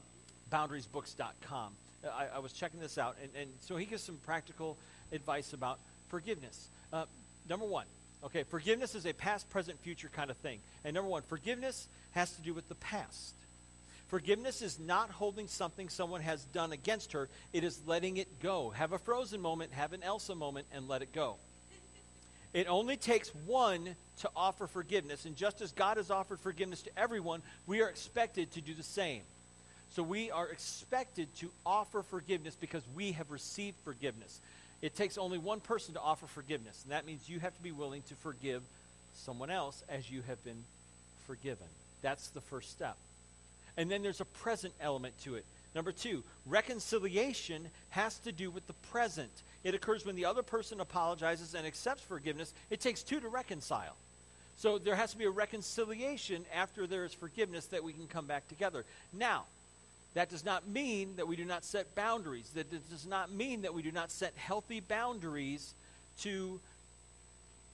boundariesbooks.com. 0.50 1.72
I, 2.04 2.26
I, 2.34 2.38
was 2.40 2.52
checking 2.52 2.80
this 2.80 2.98
out, 2.98 3.16
and, 3.22 3.30
and 3.40 3.50
so 3.60 3.76
he 3.76 3.84
gives 3.84 4.02
some 4.02 4.16
practical 4.26 4.76
advice 5.12 5.52
about 5.52 5.78
forgiveness. 6.08 6.68
Uh, 6.92 7.04
number 7.48 7.66
one, 7.66 7.84
okay, 8.24 8.42
forgiveness 8.42 8.94
is 8.94 9.06
a 9.06 9.12
past, 9.12 9.48
present, 9.50 9.78
future 9.80 10.10
kind 10.12 10.30
of 10.30 10.36
thing. 10.38 10.58
And 10.84 10.94
number 10.94 11.10
one, 11.10 11.22
forgiveness 11.22 11.86
has 12.12 12.32
to 12.32 12.42
do 12.42 12.52
with 12.52 12.68
the 12.68 12.74
past. 12.76 13.34
Forgiveness 14.08 14.60
is 14.60 14.80
not 14.80 15.10
holding 15.10 15.46
something 15.46 15.88
someone 15.88 16.22
has 16.22 16.42
done 16.46 16.72
against 16.72 17.12
her, 17.12 17.28
it 17.52 17.62
is 17.62 17.80
letting 17.86 18.16
it 18.16 18.40
go. 18.42 18.70
Have 18.70 18.92
a 18.92 18.98
frozen 18.98 19.40
moment, 19.40 19.72
have 19.72 19.92
an 19.92 20.02
Elsa 20.02 20.34
moment, 20.34 20.66
and 20.74 20.88
let 20.88 21.02
it 21.02 21.12
go. 21.12 21.36
It 22.52 22.66
only 22.68 22.96
takes 22.96 23.28
one 23.46 23.94
to 24.20 24.30
offer 24.34 24.66
forgiveness. 24.66 25.24
And 25.24 25.36
just 25.36 25.60
as 25.60 25.72
God 25.72 25.96
has 25.96 26.10
offered 26.10 26.40
forgiveness 26.40 26.82
to 26.82 26.90
everyone, 26.96 27.42
we 27.66 27.80
are 27.82 27.88
expected 27.88 28.52
to 28.52 28.60
do 28.60 28.74
the 28.74 28.82
same. 28.82 29.22
So 29.92 30.02
we 30.02 30.30
are 30.30 30.48
expected 30.48 31.34
to 31.36 31.50
offer 31.66 32.02
forgiveness 32.02 32.56
because 32.60 32.82
we 32.94 33.12
have 33.12 33.30
received 33.30 33.76
forgiveness. 33.84 34.40
It 34.82 34.94
takes 34.94 35.18
only 35.18 35.38
one 35.38 35.60
person 35.60 35.94
to 35.94 36.00
offer 36.00 36.26
forgiveness, 36.26 36.80
and 36.84 36.92
that 36.92 37.06
means 37.06 37.28
you 37.28 37.40
have 37.40 37.54
to 37.54 37.62
be 37.62 37.72
willing 37.72 38.02
to 38.08 38.14
forgive 38.16 38.62
someone 39.14 39.50
else 39.50 39.82
as 39.88 40.10
you 40.10 40.22
have 40.22 40.42
been 40.44 40.62
forgiven. 41.26 41.66
That's 42.02 42.28
the 42.28 42.40
first 42.40 42.70
step. 42.70 42.96
And 43.76 43.90
then 43.90 44.02
there's 44.02 44.20
a 44.20 44.24
present 44.24 44.74
element 44.80 45.14
to 45.24 45.34
it. 45.34 45.44
Number 45.74 45.92
two, 45.92 46.24
reconciliation 46.46 47.68
has 47.90 48.18
to 48.20 48.32
do 48.32 48.50
with 48.50 48.66
the 48.66 48.72
present. 48.72 49.30
It 49.62 49.74
occurs 49.74 50.04
when 50.04 50.16
the 50.16 50.24
other 50.24 50.42
person 50.42 50.80
apologizes 50.80 51.54
and 51.54 51.66
accepts 51.66 52.02
forgiveness. 52.02 52.52
It 52.70 52.80
takes 52.80 53.02
two 53.02 53.20
to 53.20 53.28
reconcile. 53.28 53.96
So 54.56 54.78
there 54.78 54.96
has 54.96 55.12
to 55.12 55.18
be 55.18 55.24
a 55.24 55.30
reconciliation 55.30 56.44
after 56.54 56.86
there 56.86 57.04
is 57.04 57.14
forgiveness 57.14 57.66
that 57.66 57.84
we 57.84 57.92
can 57.92 58.06
come 58.06 58.26
back 58.26 58.48
together. 58.48 58.84
Now, 59.12 59.44
that 60.14 60.28
does 60.28 60.44
not 60.44 60.68
mean 60.68 61.14
that 61.16 61.28
we 61.28 61.36
do 61.36 61.44
not 61.44 61.64
set 61.64 61.94
boundaries. 61.94 62.50
That 62.54 62.70
does 62.90 63.06
not 63.06 63.32
mean 63.32 63.62
that 63.62 63.72
we 63.72 63.82
do 63.82 63.92
not 63.92 64.10
set 64.10 64.34
healthy 64.36 64.80
boundaries 64.80 65.74
to 66.22 66.60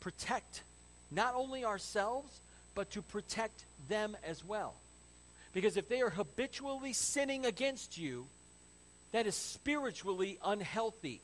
protect 0.00 0.62
not 1.11 1.35
only 1.35 1.64
ourselves, 1.64 2.40
but 2.74 2.90
to 2.90 3.00
protect 3.00 3.64
them 3.88 4.16
as 4.22 4.44
well. 4.44 4.74
Because 5.57 5.79
if 5.79 5.88
they 5.88 6.03
are 6.03 6.11
habitually 6.11 6.92
sinning 6.92 7.47
against 7.47 7.97
you, 7.97 8.27
that 9.12 9.27
is 9.27 9.35
spiritually 9.35 10.38
unhealthy 10.45 11.23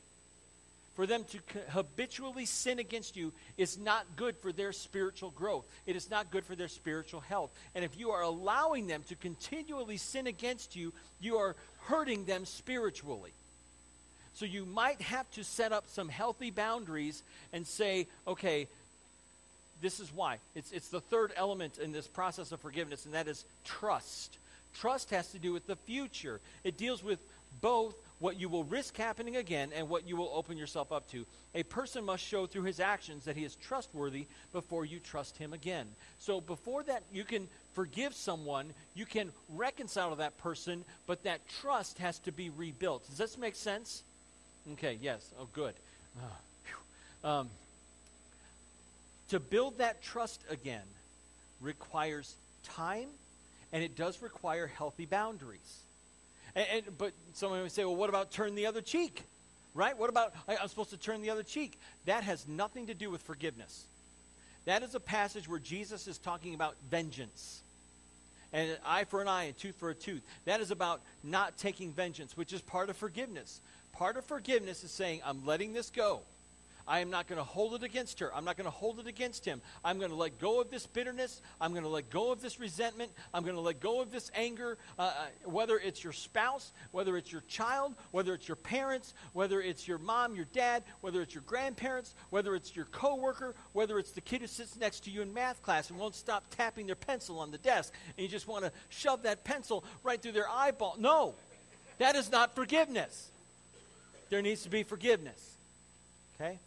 for 0.95 1.07
them 1.07 1.25
to 1.25 1.39
habitually 1.69 2.47
sin 2.47 2.79
against 2.79 3.15
you 3.15 3.35
is 3.59 3.79
not 3.79 4.07
good 4.17 4.35
for 4.39 4.51
their 4.51 4.73
spiritual 4.73 5.33
growth. 5.33 5.67
It 5.85 5.97
is 5.97 6.09
not 6.09 6.31
good 6.31 6.47
for 6.47 6.57
their 6.57 6.69
spiritual 6.69 7.21
health. 7.21 7.51
And 7.75 7.85
if 7.85 7.99
you 7.99 8.13
are 8.13 8.23
allowing 8.23 8.87
them 8.87 9.03
to 9.11 9.17
continually 9.17 9.99
sin 9.99 10.27
against 10.27 10.77
you, 10.77 10.95
you 11.21 11.37
are 11.37 11.55
hurting 11.83 12.25
them 12.25 12.47
spiritually. 12.47 13.35
So 14.33 14.47
you 14.47 14.65
might 14.65 15.03
have 15.03 15.31
to 15.33 15.45
set 15.45 15.73
up 15.73 15.85
some 15.89 16.09
healthy 16.09 16.51
boundaries 16.51 17.23
and 17.53 17.67
say, 17.67 18.07
okay, 18.27 18.67
this 19.83 20.01
is 20.01 20.11
why. 20.15 20.39
It's, 20.55 20.73
it's 20.73 20.89
the 20.89 21.01
third 21.01 21.33
element 21.37 21.79
in 21.79 21.93
this 21.93 22.07
process 22.07 22.53
of 22.53 22.61
forgiveness, 22.61 23.05
and 23.05 23.15
that 23.15 23.29
is 23.29 23.45
trust. 23.65 24.39
Trust 24.79 25.11
has 25.11 25.33
to 25.33 25.39
do 25.39 25.53
with 25.53 25.67
the 25.67 25.77
future. 25.77 26.41
It 26.65 26.79
deals 26.79 27.05
with 27.05 27.19
both 27.61 27.95
what 28.19 28.39
you 28.39 28.49
will 28.49 28.65
risk 28.65 28.97
happening 28.97 29.37
again 29.37 29.71
and 29.75 29.89
what 29.89 30.07
you 30.07 30.17
will 30.17 30.31
open 30.33 30.57
yourself 30.57 30.93
up 30.93 31.11
to. 31.11 31.27
A 31.55 31.65
person 31.65 32.05
must 32.05 32.25
show 32.25 32.47
through 32.47 32.63
his 32.63 32.81
actions 32.81 33.25
that 33.25 33.37
he 33.37 33.45
is 33.45 33.57
trustworthy 33.57 34.27
before 34.53 34.85
you 34.85 35.01
trust 35.01 35.37
him 35.37 35.53
again. 35.53 35.87
So 36.21 36.41
before 36.41 36.85
that 36.85 37.03
you 37.13 37.25
can 37.25 37.49
forgive 37.75 38.15
someone, 38.15 38.73
you 38.95 39.05
can 39.05 39.33
reconcile 39.55 40.11
to 40.11 40.17
that 40.17 40.39
person, 40.39 40.85
but 41.07 41.25
that 41.25 41.41
trust 41.61 41.99
has 41.99 42.21
to 42.21 42.33
be 42.33 42.51
rebuilt. 42.51 43.07
Does 43.09 43.19
this 43.19 43.37
make 43.37 43.57
sense? 43.57 44.05
Okay, 44.75 44.99
yes. 45.03 45.29
Oh, 45.41 45.49
good. 45.53 45.75
Oh, 47.25 47.29
um, 47.29 47.51
to 49.33 49.41
build 49.41 49.79
that 49.79 50.03
trust 50.03 50.45
again 50.51 50.85
requires 51.63 52.37
time, 52.65 53.09
and 53.73 53.83
it 53.83 53.97
does 53.97 54.21
require 54.21 54.67
healthy 54.67 55.07
boundaries. 55.07 55.81
And, 56.55 56.67
and, 56.71 56.99
but 56.99 57.15
someone 57.33 57.63
would 57.63 57.73
say, 57.73 57.87
well, 57.87 57.97
what 57.97 58.11
about 58.11 58.31
turn 58.31 58.55
the 58.55 58.67
other 58.67 58.83
cheek? 58.83 59.23
Right? 59.73 59.97
What 59.97 60.11
about 60.11 60.35
I, 60.47 60.57
I'm 60.57 60.69
supposed 60.69 60.91
to 60.91 60.99
turn 60.99 61.23
the 61.23 61.31
other 61.31 61.43
cheek? 61.43 61.79
That 62.05 62.25
has 62.25 62.47
nothing 62.47 62.89
to 62.89 62.95
do 62.95 63.11
with 63.11 63.23
forgiveness. 63.23 63.87
That 64.67 64.83
is 64.83 64.95
a 64.95 65.01
passage 65.01 65.49
where 65.49 65.59
Jesus 65.59 66.07
is 66.07 66.19
talking 66.19 66.53
about 66.55 66.77
vengeance. 66.91 67.63
And 68.53 68.73
an 68.73 68.77
eye 68.85 69.05
for 69.05 69.23
an 69.23 69.29
eye 69.29 69.45
and 69.45 69.57
tooth 69.57 69.77
for 69.77 69.89
a 69.89 69.95
tooth. 69.95 70.21
That 70.45 70.61
is 70.61 70.71
about 70.71 71.01
not 71.25 71.57
taking 71.57 71.91
vengeance, 71.91 72.37
which 72.37 72.53
is 72.53 72.61
part 72.61 72.91
of 72.91 72.99
forgiveness. 72.99 73.63
Part 73.93 74.19
of 74.19 74.27
forgiveness 74.27 74.85
is 74.85 74.91
saying, 74.91 75.23
I'm 75.25 75.47
letting 75.47 75.73
this 75.73 75.89
go. 75.89 76.21
I 76.93 76.99
am 76.99 77.09
not 77.09 77.27
going 77.27 77.39
to 77.39 77.45
hold 77.45 77.73
it 77.73 77.83
against 77.83 78.21
her. 78.21 78.31
I'm 78.35 78.45
not 78.45 78.59
going 78.59 78.67
to 78.67 78.71
hold 78.71 79.01
it 79.01 79.07
against 79.07 79.47
him. 79.47 79.63
I'm 79.83 79.97
going 79.97 80.11
to 80.11 80.17
let 80.17 80.39
go 80.39 80.61
of 80.61 80.71
this 80.71 80.87
bitterness. 80.87 81.41
I'm 81.59 81.71
going 81.71 81.85
to 81.85 81.89
let 81.89 82.11
go 82.11 82.33
of 82.33 82.43
this 82.43 82.61
resentment. 82.61 83.11
I'm 83.33 83.45
going 83.45 83.55
to 83.55 83.63
let 83.63 83.81
go 83.81 84.03
of 84.03 84.13
this 84.13 84.31
anger. 84.35 84.77
Uh, 84.99 85.05
uh, 85.05 85.49
whether 85.49 85.79
it's 85.79 86.05
your 86.05 86.13
spouse, 86.13 86.71
whether 86.91 87.17
it's 87.17 87.33
your 87.33 87.41
child, 87.49 87.95
whether 88.11 88.35
it's 88.35 88.47
your 88.47 88.57
parents, 88.57 89.15
whether 89.33 89.63
it's 89.63 89.89
your 89.89 89.97
mom, 89.97 90.37
your 90.37 90.45
dad, 90.53 90.83
whether 91.01 91.23
it's 91.23 91.33
your 91.33 91.45
grandparents, 91.47 92.15
whether 92.29 92.55
it's 92.55 92.77
your 92.77 92.85
coworker, 92.85 93.55
whether 93.73 93.99
it's 93.99 94.11
the 94.11 94.21
kid 94.21 94.43
who 94.43 94.47
sits 94.47 94.77
next 94.77 95.05
to 95.05 95.11
you 95.11 95.23
in 95.23 95.33
math 95.33 95.63
class 95.63 95.89
and 95.89 95.99
won't 95.99 96.15
stop 96.15 96.45
tapping 96.51 96.85
their 96.85 96.95
pencil 96.95 97.39
on 97.39 97.51
the 97.51 97.59
desk, 97.59 97.95
and 98.19 98.23
you 98.23 98.29
just 98.29 98.47
want 98.47 98.67
to 98.67 98.73
shove 98.91 99.23
that 99.23 99.45
pencil 99.45 99.83
right 100.03 100.21
through 100.21 100.33
their 100.33 100.51
eyeball. 100.51 100.97
No, 100.99 101.37
that 101.97 102.17
is 102.17 102.31
not 102.31 102.55
forgiveness. 102.55 103.31
There 104.29 104.43
needs 104.43 104.65
to 104.65 104.69
be 104.69 104.83
forgiveness. 104.83 105.57
Okay? 106.39 106.59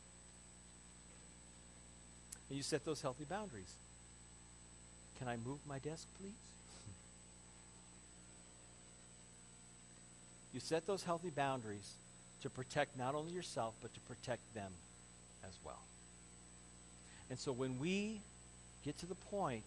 And 2.49 2.57
you 2.57 2.63
set 2.63 2.85
those 2.85 3.01
healthy 3.01 3.25
boundaries. 3.25 3.73
Can 5.19 5.27
I 5.27 5.37
move 5.37 5.59
my 5.67 5.79
desk, 5.79 6.07
please? 6.19 6.33
you 10.55 10.61
set 10.61 10.87
those 10.87 11.03
healthy 11.03 11.29
boundaries 11.29 11.95
to 12.41 12.49
protect 12.49 12.97
not 12.97 13.13
only 13.13 13.33
yourself, 13.33 13.73
but 13.81 13.93
to 13.93 13.99
protect 14.01 14.41
them 14.55 14.71
as 15.43 15.51
well. 15.65 15.81
And 17.29 17.37
so 17.37 17.51
when 17.51 17.77
we 17.77 18.21
get 18.85 18.97
to 18.99 19.05
the 19.05 19.15
point 19.15 19.63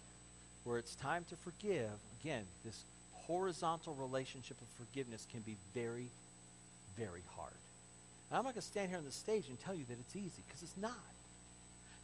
where 0.64 0.78
it's 0.78 0.94
time 0.94 1.26
to 1.28 1.36
forgive, 1.36 1.90
again, 2.22 2.44
this 2.64 2.84
horizontal 3.12 3.94
relationship 3.96 4.56
of 4.62 4.86
forgiveness 4.86 5.26
can 5.30 5.40
be 5.40 5.56
very, 5.74 6.08
very 6.96 7.22
hard. 7.36 7.52
And 8.30 8.38
I'm 8.38 8.44
not 8.44 8.54
going 8.54 8.62
to 8.62 8.62
stand 8.62 8.88
here 8.88 8.98
on 8.98 9.04
the 9.04 9.12
stage 9.12 9.44
and 9.48 9.60
tell 9.60 9.74
you 9.74 9.84
that 9.90 9.98
it's 10.00 10.16
easy, 10.16 10.42
because 10.46 10.62
it's 10.62 10.76
not. 10.80 10.94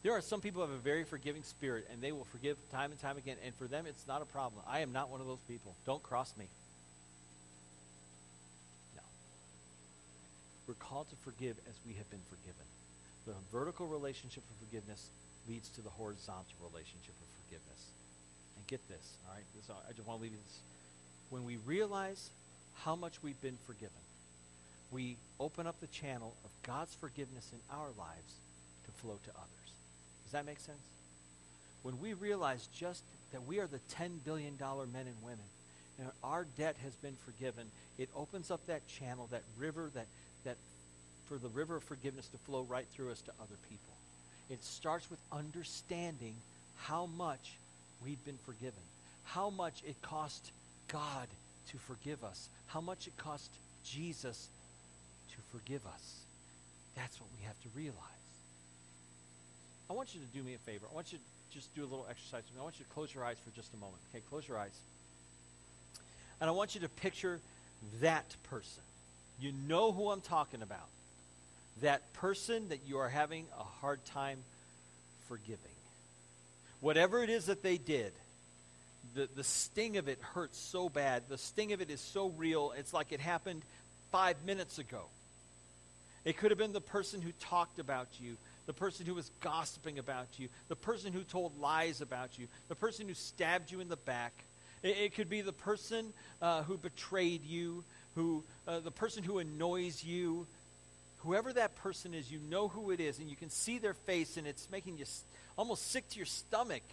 There 0.05 0.13
are 0.13 0.21
some 0.21 0.39
people 0.39 0.61
who 0.61 0.69
have 0.69 0.79
a 0.79 0.83
very 0.83 1.03
forgiving 1.03 1.41
spirit, 1.41 1.89
and 1.91 1.99
they 1.99 2.11
will 2.11 2.25
forgive 2.25 2.57
time 2.69 2.91
and 2.91 3.01
time 3.01 3.17
again, 3.17 3.37
and 3.43 3.55
for 3.55 3.65
them, 3.65 3.87
it's 3.87 4.05
not 4.05 4.21
a 4.21 4.25
problem. 4.25 4.61
I 4.69 4.81
am 4.81 4.93
not 4.93 5.09
one 5.09 5.19
of 5.19 5.25
those 5.25 5.41
people. 5.47 5.73
Don't 5.87 6.03
cross 6.03 6.31
me. 6.37 6.45
No. 8.95 9.01
We're 10.67 10.75
called 10.75 11.09
to 11.09 11.15
forgive 11.25 11.57
as 11.67 11.73
we 11.87 11.95
have 11.95 12.07
been 12.11 12.21
forgiven. 12.29 12.69
The 13.25 13.33
vertical 13.51 13.87
relationship 13.87 14.43
of 14.45 14.67
forgiveness 14.67 15.09
leads 15.49 15.69
to 15.69 15.81
the 15.81 15.89
horizontal 15.89 16.53
relationship 16.61 17.15
of 17.17 17.27
forgiveness. 17.41 17.89
And 18.57 18.67
get 18.67 18.87
this, 18.87 19.17
all 19.25 19.33
right? 19.33 19.43
This, 19.55 19.71
I 19.71 19.91
just 19.93 20.07
want 20.07 20.19
to 20.19 20.21
leave 20.21 20.33
you 20.33 20.37
this. 20.45 20.59
When 21.31 21.45
we 21.45 21.57
realize 21.65 22.29
how 22.83 22.95
much 22.95 23.23
we've 23.23 23.41
been 23.41 23.57
forgiven, 23.65 24.05
we 24.91 25.17
open 25.39 25.65
up 25.65 25.79
the 25.79 25.87
channel 25.87 26.35
of 26.45 26.51
God's 26.61 26.93
forgiveness 26.93 27.49
in 27.51 27.59
our 27.75 27.89
lives 27.97 28.33
to 28.85 28.91
flow 29.01 29.17
to 29.25 29.31
others. 29.31 29.54
That 30.35 30.45
make 30.45 30.59
sense? 30.59 30.83
When 31.81 31.97
we 32.01 32.13
realize 32.13 32.67
just 32.77 33.03
that 33.31 33.45
we 33.45 33.59
are 33.59 33.67
the 33.67 33.79
$10 33.95 34.21
billion 34.25 34.57
men 34.59 35.07
and 35.07 35.15
women, 35.23 35.45
and 35.97 36.09
our 36.25 36.45
debt 36.57 36.75
has 36.83 36.93
been 36.97 37.15
forgiven, 37.23 37.67
it 37.97 38.09
opens 38.13 38.51
up 38.51 38.59
that 38.67 38.85
channel, 38.85 39.29
that 39.31 39.43
river, 39.57 39.91
that, 39.95 40.07
that 40.43 40.57
for 41.29 41.37
the 41.37 41.47
river 41.47 41.77
of 41.77 41.85
forgiveness 41.85 42.27
to 42.27 42.37
flow 42.39 42.63
right 42.63 42.85
through 42.93 43.11
us 43.11 43.21
to 43.21 43.31
other 43.39 43.55
people. 43.69 43.93
It 44.49 44.61
starts 44.61 45.09
with 45.09 45.19
understanding 45.31 46.35
how 46.75 47.05
much 47.05 47.53
we've 48.03 48.23
been 48.25 48.39
forgiven, 48.45 48.83
how 49.23 49.49
much 49.49 49.83
it 49.87 50.01
cost 50.01 50.51
God 50.89 51.29
to 51.69 51.77
forgive 51.77 52.25
us, 52.25 52.49
how 52.67 52.81
much 52.81 53.07
it 53.07 53.15
cost 53.15 53.51
Jesus 53.85 54.49
to 55.29 55.57
forgive 55.57 55.85
us. 55.87 56.25
That's 56.93 57.21
what 57.21 57.29
we 57.39 57.45
have 57.45 57.57
to 57.61 57.69
realize. 57.73 58.14
I 59.89 59.93
want 59.93 60.15
you 60.15 60.21
to 60.21 60.27
do 60.27 60.43
me 60.43 60.53
a 60.53 60.57
favor. 60.57 60.85
I 60.91 60.95
want 60.95 61.11
you 61.11 61.19
to 61.19 61.23
just 61.53 61.73
do 61.75 61.81
a 61.81 61.87
little 61.87 62.07
exercise 62.09 62.43
with 62.43 62.55
me. 62.55 62.61
I 62.61 62.63
want 62.63 62.79
you 62.79 62.85
to 62.85 62.91
close 62.91 63.13
your 63.13 63.23
eyes 63.23 63.37
for 63.43 63.55
just 63.55 63.73
a 63.73 63.77
moment. 63.77 63.97
Okay, 64.11 64.23
close 64.29 64.47
your 64.47 64.57
eyes. 64.57 64.77
And 66.41 66.49
I 66.49 66.53
want 66.53 66.75
you 66.75 66.81
to 66.81 66.89
picture 66.89 67.39
that 68.01 68.35
person. 68.49 68.83
You 69.39 69.51
know 69.67 69.91
who 69.91 70.09
I'm 70.09 70.21
talking 70.21 70.61
about. 70.61 70.87
That 71.81 72.13
person 72.13 72.69
that 72.69 72.79
you 72.87 72.97
are 72.97 73.09
having 73.09 73.45
a 73.59 73.63
hard 73.63 74.03
time 74.05 74.39
forgiving. 75.27 75.59
Whatever 76.79 77.23
it 77.23 77.29
is 77.29 77.45
that 77.45 77.63
they 77.63 77.77
did, 77.77 78.13
the, 79.13 79.29
the 79.35 79.43
sting 79.43 79.97
of 79.97 80.07
it 80.07 80.19
hurts 80.21 80.57
so 80.57 80.89
bad. 80.89 81.23
The 81.29 81.37
sting 81.37 81.73
of 81.73 81.81
it 81.81 81.89
is 81.89 82.01
so 82.01 82.29
real. 82.29 82.73
It's 82.77 82.93
like 82.93 83.11
it 83.11 83.19
happened 83.19 83.61
five 84.11 84.37
minutes 84.45 84.79
ago. 84.79 85.03
It 86.23 86.37
could 86.37 86.51
have 86.51 86.57
been 86.57 86.73
the 86.73 86.81
person 86.81 87.21
who 87.21 87.31
talked 87.33 87.77
about 87.77 88.07
you, 88.19 88.35
the 88.65 88.73
person 88.73 89.05
who 89.05 89.13
was 89.13 89.29
gossiping 89.41 89.99
about 89.99 90.27
you, 90.37 90.49
the 90.67 90.75
person 90.75 91.13
who 91.13 91.21
told 91.21 91.59
lies 91.59 92.01
about 92.01 92.37
you, 92.37 92.47
the 92.67 92.75
person 92.75 93.07
who 93.07 93.13
stabbed 93.13 93.71
you 93.71 93.79
in 93.79 93.89
the 93.89 93.95
back. 93.95 94.33
It, 94.83 94.97
it 94.97 95.15
could 95.15 95.29
be 95.29 95.41
the 95.41 95.53
person 95.53 96.13
uh, 96.41 96.63
who 96.63 96.77
betrayed 96.77 97.43
you, 97.45 97.83
who 98.15 98.43
uh, 98.67 98.79
the 98.79 98.91
person 98.91 99.23
who 99.23 99.39
annoys 99.39 100.03
you. 100.03 100.47
Whoever 101.19 101.53
that 101.53 101.75
person 101.77 102.13
is, 102.13 102.31
you 102.31 102.39
know 102.49 102.67
who 102.67 102.91
it 102.91 102.99
is, 102.99 103.19
and 103.19 103.29
you 103.29 103.35
can 103.35 103.49
see 103.49 103.79
their 103.79 103.95
face, 103.95 104.37
and 104.37 104.45
it's 104.45 104.69
making 104.71 104.97
you 104.97 105.05
almost 105.57 105.91
sick 105.91 106.07
to 106.09 106.17
your 106.17 106.25
stomach. 106.25 106.83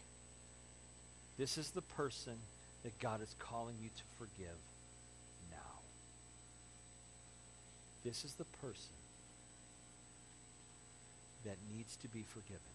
This 1.39 1.59
is 1.59 1.71
the 1.71 1.83
person 1.83 2.35
that 2.83 2.99
God 2.99 3.23
is 3.23 3.35
calling 3.39 3.75
you 3.83 3.89
to 3.89 4.03
forgive 4.19 4.57
now. 5.51 5.81
This 8.05 8.25
is 8.25 8.33
the 8.35 8.45
person 8.63 9.02
that 11.45 11.57
needs 11.75 11.97
to 11.97 12.09
be 12.09 12.23
forgiven. 12.23 12.73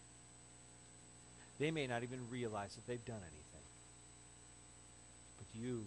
They 1.59 1.71
may 1.71 1.87
not 1.87 2.03
even 2.03 2.19
realize 2.29 2.75
that 2.75 2.85
they've 2.85 3.05
done 3.05 3.21
anything. 3.21 3.67
But 5.37 5.47
you, 5.53 5.85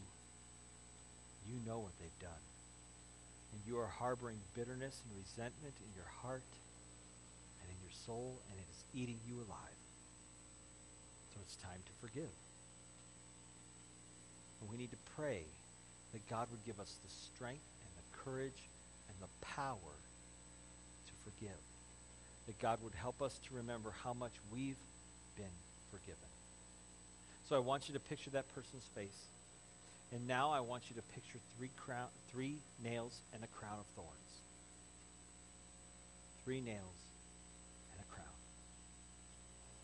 you 1.46 1.56
know 1.66 1.78
what 1.78 1.94
they've 2.00 2.20
done. 2.20 2.44
And 3.52 3.60
you 3.66 3.78
are 3.78 3.86
harboring 3.86 4.38
bitterness 4.54 5.00
and 5.04 5.18
resentment 5.18 5.74
in 5.78 5.90
your 5.94 6.10
heart 6.22 6.46
and 7.62 7.66
in 7.70 7.78
your 7.82 7.94
soul, 8.06 8.38
and 8.50 8.58
it 8.58 8.66
is 8.70 8.82
eating 8.94 9.18
you 9.28 9.36
alive. 9.36 9.80
So 11.34 11.40
it's 11.42 11.56
time 11.56 11.82
to 11.86 11.92
forgive. 12.00 12.34
And 14.60 14.70
we 14.70 14.76
need 14.76 14.90
to 14.90 15.02
pray 15.16 15.44
that 16.12 16.28
God 16.28 16.48
would 16.50 16.64
give 16.66 16.80
us 16.80 16.94
the 17.02 17.10
strength 17.10 17.66
and 17.86 17.92
the 17.94 18.06
courage 18.24 18.68
and 19.08 19.16
the 19.20 19.30
power 19.46 19.94
to 21.06 21.12
forgive 21.24 21.58
that 22.50 22.58
God 22.58 22.82
would 22.82 22.96
help 22.96 23.22
us 23.22 23.38
to 23.46 23.54
remember 23.54 23.94
how 24.02 24.12
much 24.12 24.32
we've 24.52 24.82
been 25.36 25.54
forgiven. 25.92 26.18
So 27.48 27.54
I 27.54 27.60
want 27.60 27.86
you 27.86 27.94
to 27.94 28.00
picture 28.00 28.30
that 28.30 28.52
person's 28.56 28.82
face. 28.92 29.26
And 30.10 30.26
now 30.26 30.50
I 30.50 30.58
want 30.58 30.82
you 30.90 30.96
to 30.96 31.02
picture 31.14 31.38
three, 31.56 31.70
crown, 31.76 32.08
three 32.32 32.56
nails 32.82 33.20
and 33.32 33.44
a 33.44 33.46
crown 33.46 33.78
of 33.78 33.86
thorns. 33.94 34.32
Three 36.44 36.60
nails 36.60 36.98
and 37.92 38.00
a 38.00 38.12
crown. 38.12 38.34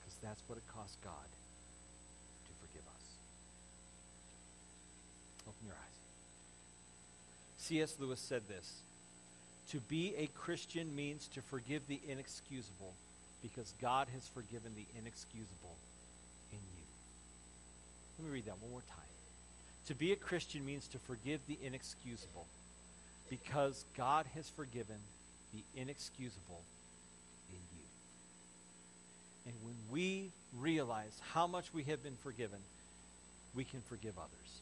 Because 0.00 0.18
that's 0.20 0.42
what 0.48 0.58
it 0.58 0.64
cost 0.66 0.96
God 1.04 1.30
to 2.48 2.52
forgive 2.66 2.82
us. 2.82 3.06
Open 5.46 5.66
your 5.66 5.76
eyes. 5.76 5.98
C.S. 7.58 7.94
Lewis 8.00 8.18
said 8.18 8.42
this 8.48 8.82
to 9.70 9.80
be 9.80 10.14
a 10.16 10.26
Christian 10.28 10.94
means 10.94 11.28
to 11.28 11.42
forgive 11.42 11.86
the 11.88 12.00
inexcusable 12.08 12.94
because 13.42 13.72
God 13.80 14.08
has 14.14 14.28
forgiven 14.28 14.72
the 14.74 14.86
inexcusable 14.98 15.76
in 16.52 16.58
you. 16.58 16.84
Let 18.18 18.26
me 18.26 18.32
read 18.32 18.46
that 18.46 18.60
one 18.60 18.70
more 18.70 18.82
time. 18.88 18.98
To 19.88 19.94
be 19.94 20.12
a 20.12 20.16
Christian 20.16 20.64
means 20.64 20.88
to 20.88 20.98
forgive 20.98 21.40
the 21.46 21.58
inexcusable 21.62 22.46
because 23.28 23.84
God 23.96 24.26
has 24.34 24.48
forgiven 24.48 24.96
the 25.52 25.62
inexcusable 25.80 26.62
in 27.50 27.58
you. 27.76 27.84
And 29.46 29.54
when 29.62 29.76
we 29.90 30.30
realize 30.58 31.20
how 31.32 31.46
much 31.46 31.72
we 31.72 31.84
have 31.84 32.02
been 32.02 32.16
forgiven, 32.22 32.58
we 33.54 33.64
can 33.64 33.80
forgive 33.82 34.18
others. 34.18 34.60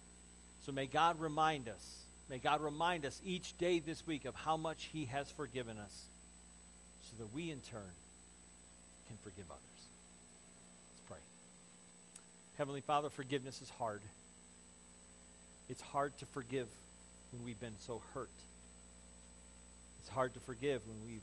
So 0.65 0.73
may 0.73 0.87
God 0.87 1.21
remind 1.21 1.69
us 1.69 2.04
May 2.31 2.39
God 2.39 2.63
remind 2.63 3.05
us 3.05 3.21
each 3.25 3.57
day 3.59 3.81
this 3.81 4.07
week 4.07 4.25
of 4.25 4.35
how 4.35 4.57
much 4.57 4.89
He 4.93 5.07
has 5.07 5.31
forgiven 5.31 5.79
us 5.79 6.05
so 7.03 7.23
that 7.23 7.35
we 7.35 7.51
in 7.51 7.61
turn 7.61 7.93
can 9.09 9.17
forgive 9.23 9.45
others. 9.51 9.61
Let's 10.91 11.03
pray. 11.09 11.19
Heavenly 12.57 12.81
Father, 12.81 13.11
forgiveness 13.11 13.61
is 13.61 13.71
hard. 13.71 14.01
It's 15.69 15.83
hard 15.83 16.17
to 16.19 16.27
forgive 16.27 16.69
when 17.33 17.45
we've 17.45 17.61
been 17.61 17.77
so 17.81 18.01
hurt. 18.15 18.31
It's 20.01 20.09
hard 20.09 20.35
to 20.35 20.41
forgive 20.41 20.87
when 20.87 20.97
we've 21.07 21.23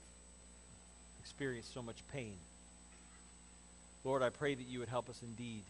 experienced 1.20 1.74
so 1.74 1.82
much 1.82 1.98
pain. 2.12 2.36
Lord, 4.04 4.24
I 4.24 4.30
pray 4.30 4.56
that 4.56 4.68
you 4.68 4.80
would 4.80 4.90
help 4.90 5.10
us 5.10 5.20
indeed 5.22 5.64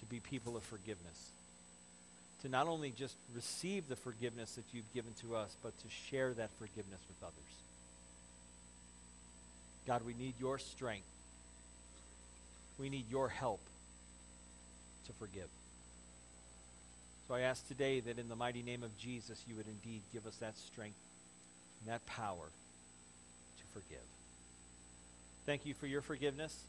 to 0.00 0.06
be 0.06 0.20
people 0.20 0.56
of 0.56 0.62
forgiveness 0.64 1.30
to 2.42 2.48
not 2.48 2.66
only 2.66 2.90
just 2.90 3.16
receive 3.34 3.88
the 3.88 3.96
forgiveness 3.96 4.52
that 4.52 4.64
you've 4.72 4.92
given 4.94 5.12
to 5.20 5.36
us, 5.36 5.56
but 5.62 5.76
to 5.78 5.86
share 6.08 6.32
that 6.34 6.50
forgiveness 6.58 7.00
with 7.08 7.22
others. 7.22 7.34
God, 9.86 10.02
we 10.06 10.14
need 10.14 10.34
your 10.38 10.58
strength. 10.58 11.06
We 12.78 12.88
need 12.88 13.10
your 13.10 13.28
help 13.28 13.60
to 15.06 15.12
forgive. 15.14 15.48
So 17.28 17.34
I 17.34 17.40
ask 17.40 17.66
today 17.68 18.00
that 18.00 18.18
in 18.18 18.28
the 18.28 18.36
mighty 18.36 18.62
name 18.62 18.82
of 18.82 18.96
Jesus, 18.98 19.42
you 19.46 19.54
would 19.56 19.66
indeed 19.66 20.02
give 20.12 20.26
us 20.26 20.36
that 20.36 20.56
strength 20.58 20.98
and 21.80 21.92
that 21.92 22.04
power 22.06 22.46
to 23.58 23.64
forgive. 23.72 23.98
Thank 25.46 25.66
you 25.66 25.74
for 25.74 25.86
your 25.86 26.00
forgiveness. 26.00 26.64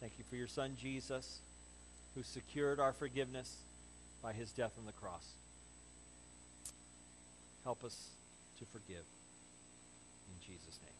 Thank 0.00 0.12
you 0.18 0.24
for 0.28 0.36
your 0.36 0.48
son, 0.48 0.76
Jesus, 0.80 1.38
who 2.14 2.22
secured 2.22 2.80
our 2.80 2.92
forgiveness 2.92 3.56
by 4.22 4.32
his 4.32 4.50
death 4.52 4.72
on 4.78 4.86
the 4.86 4.92
cross. 4.92 5.26
Help 7.64 7.84
us 7.84 8.08
to 8.58 8.64
forgive. 8.66 9.04
In 10.28 10.46
Jesus' 10.46 10.78
name. 10.82 10.91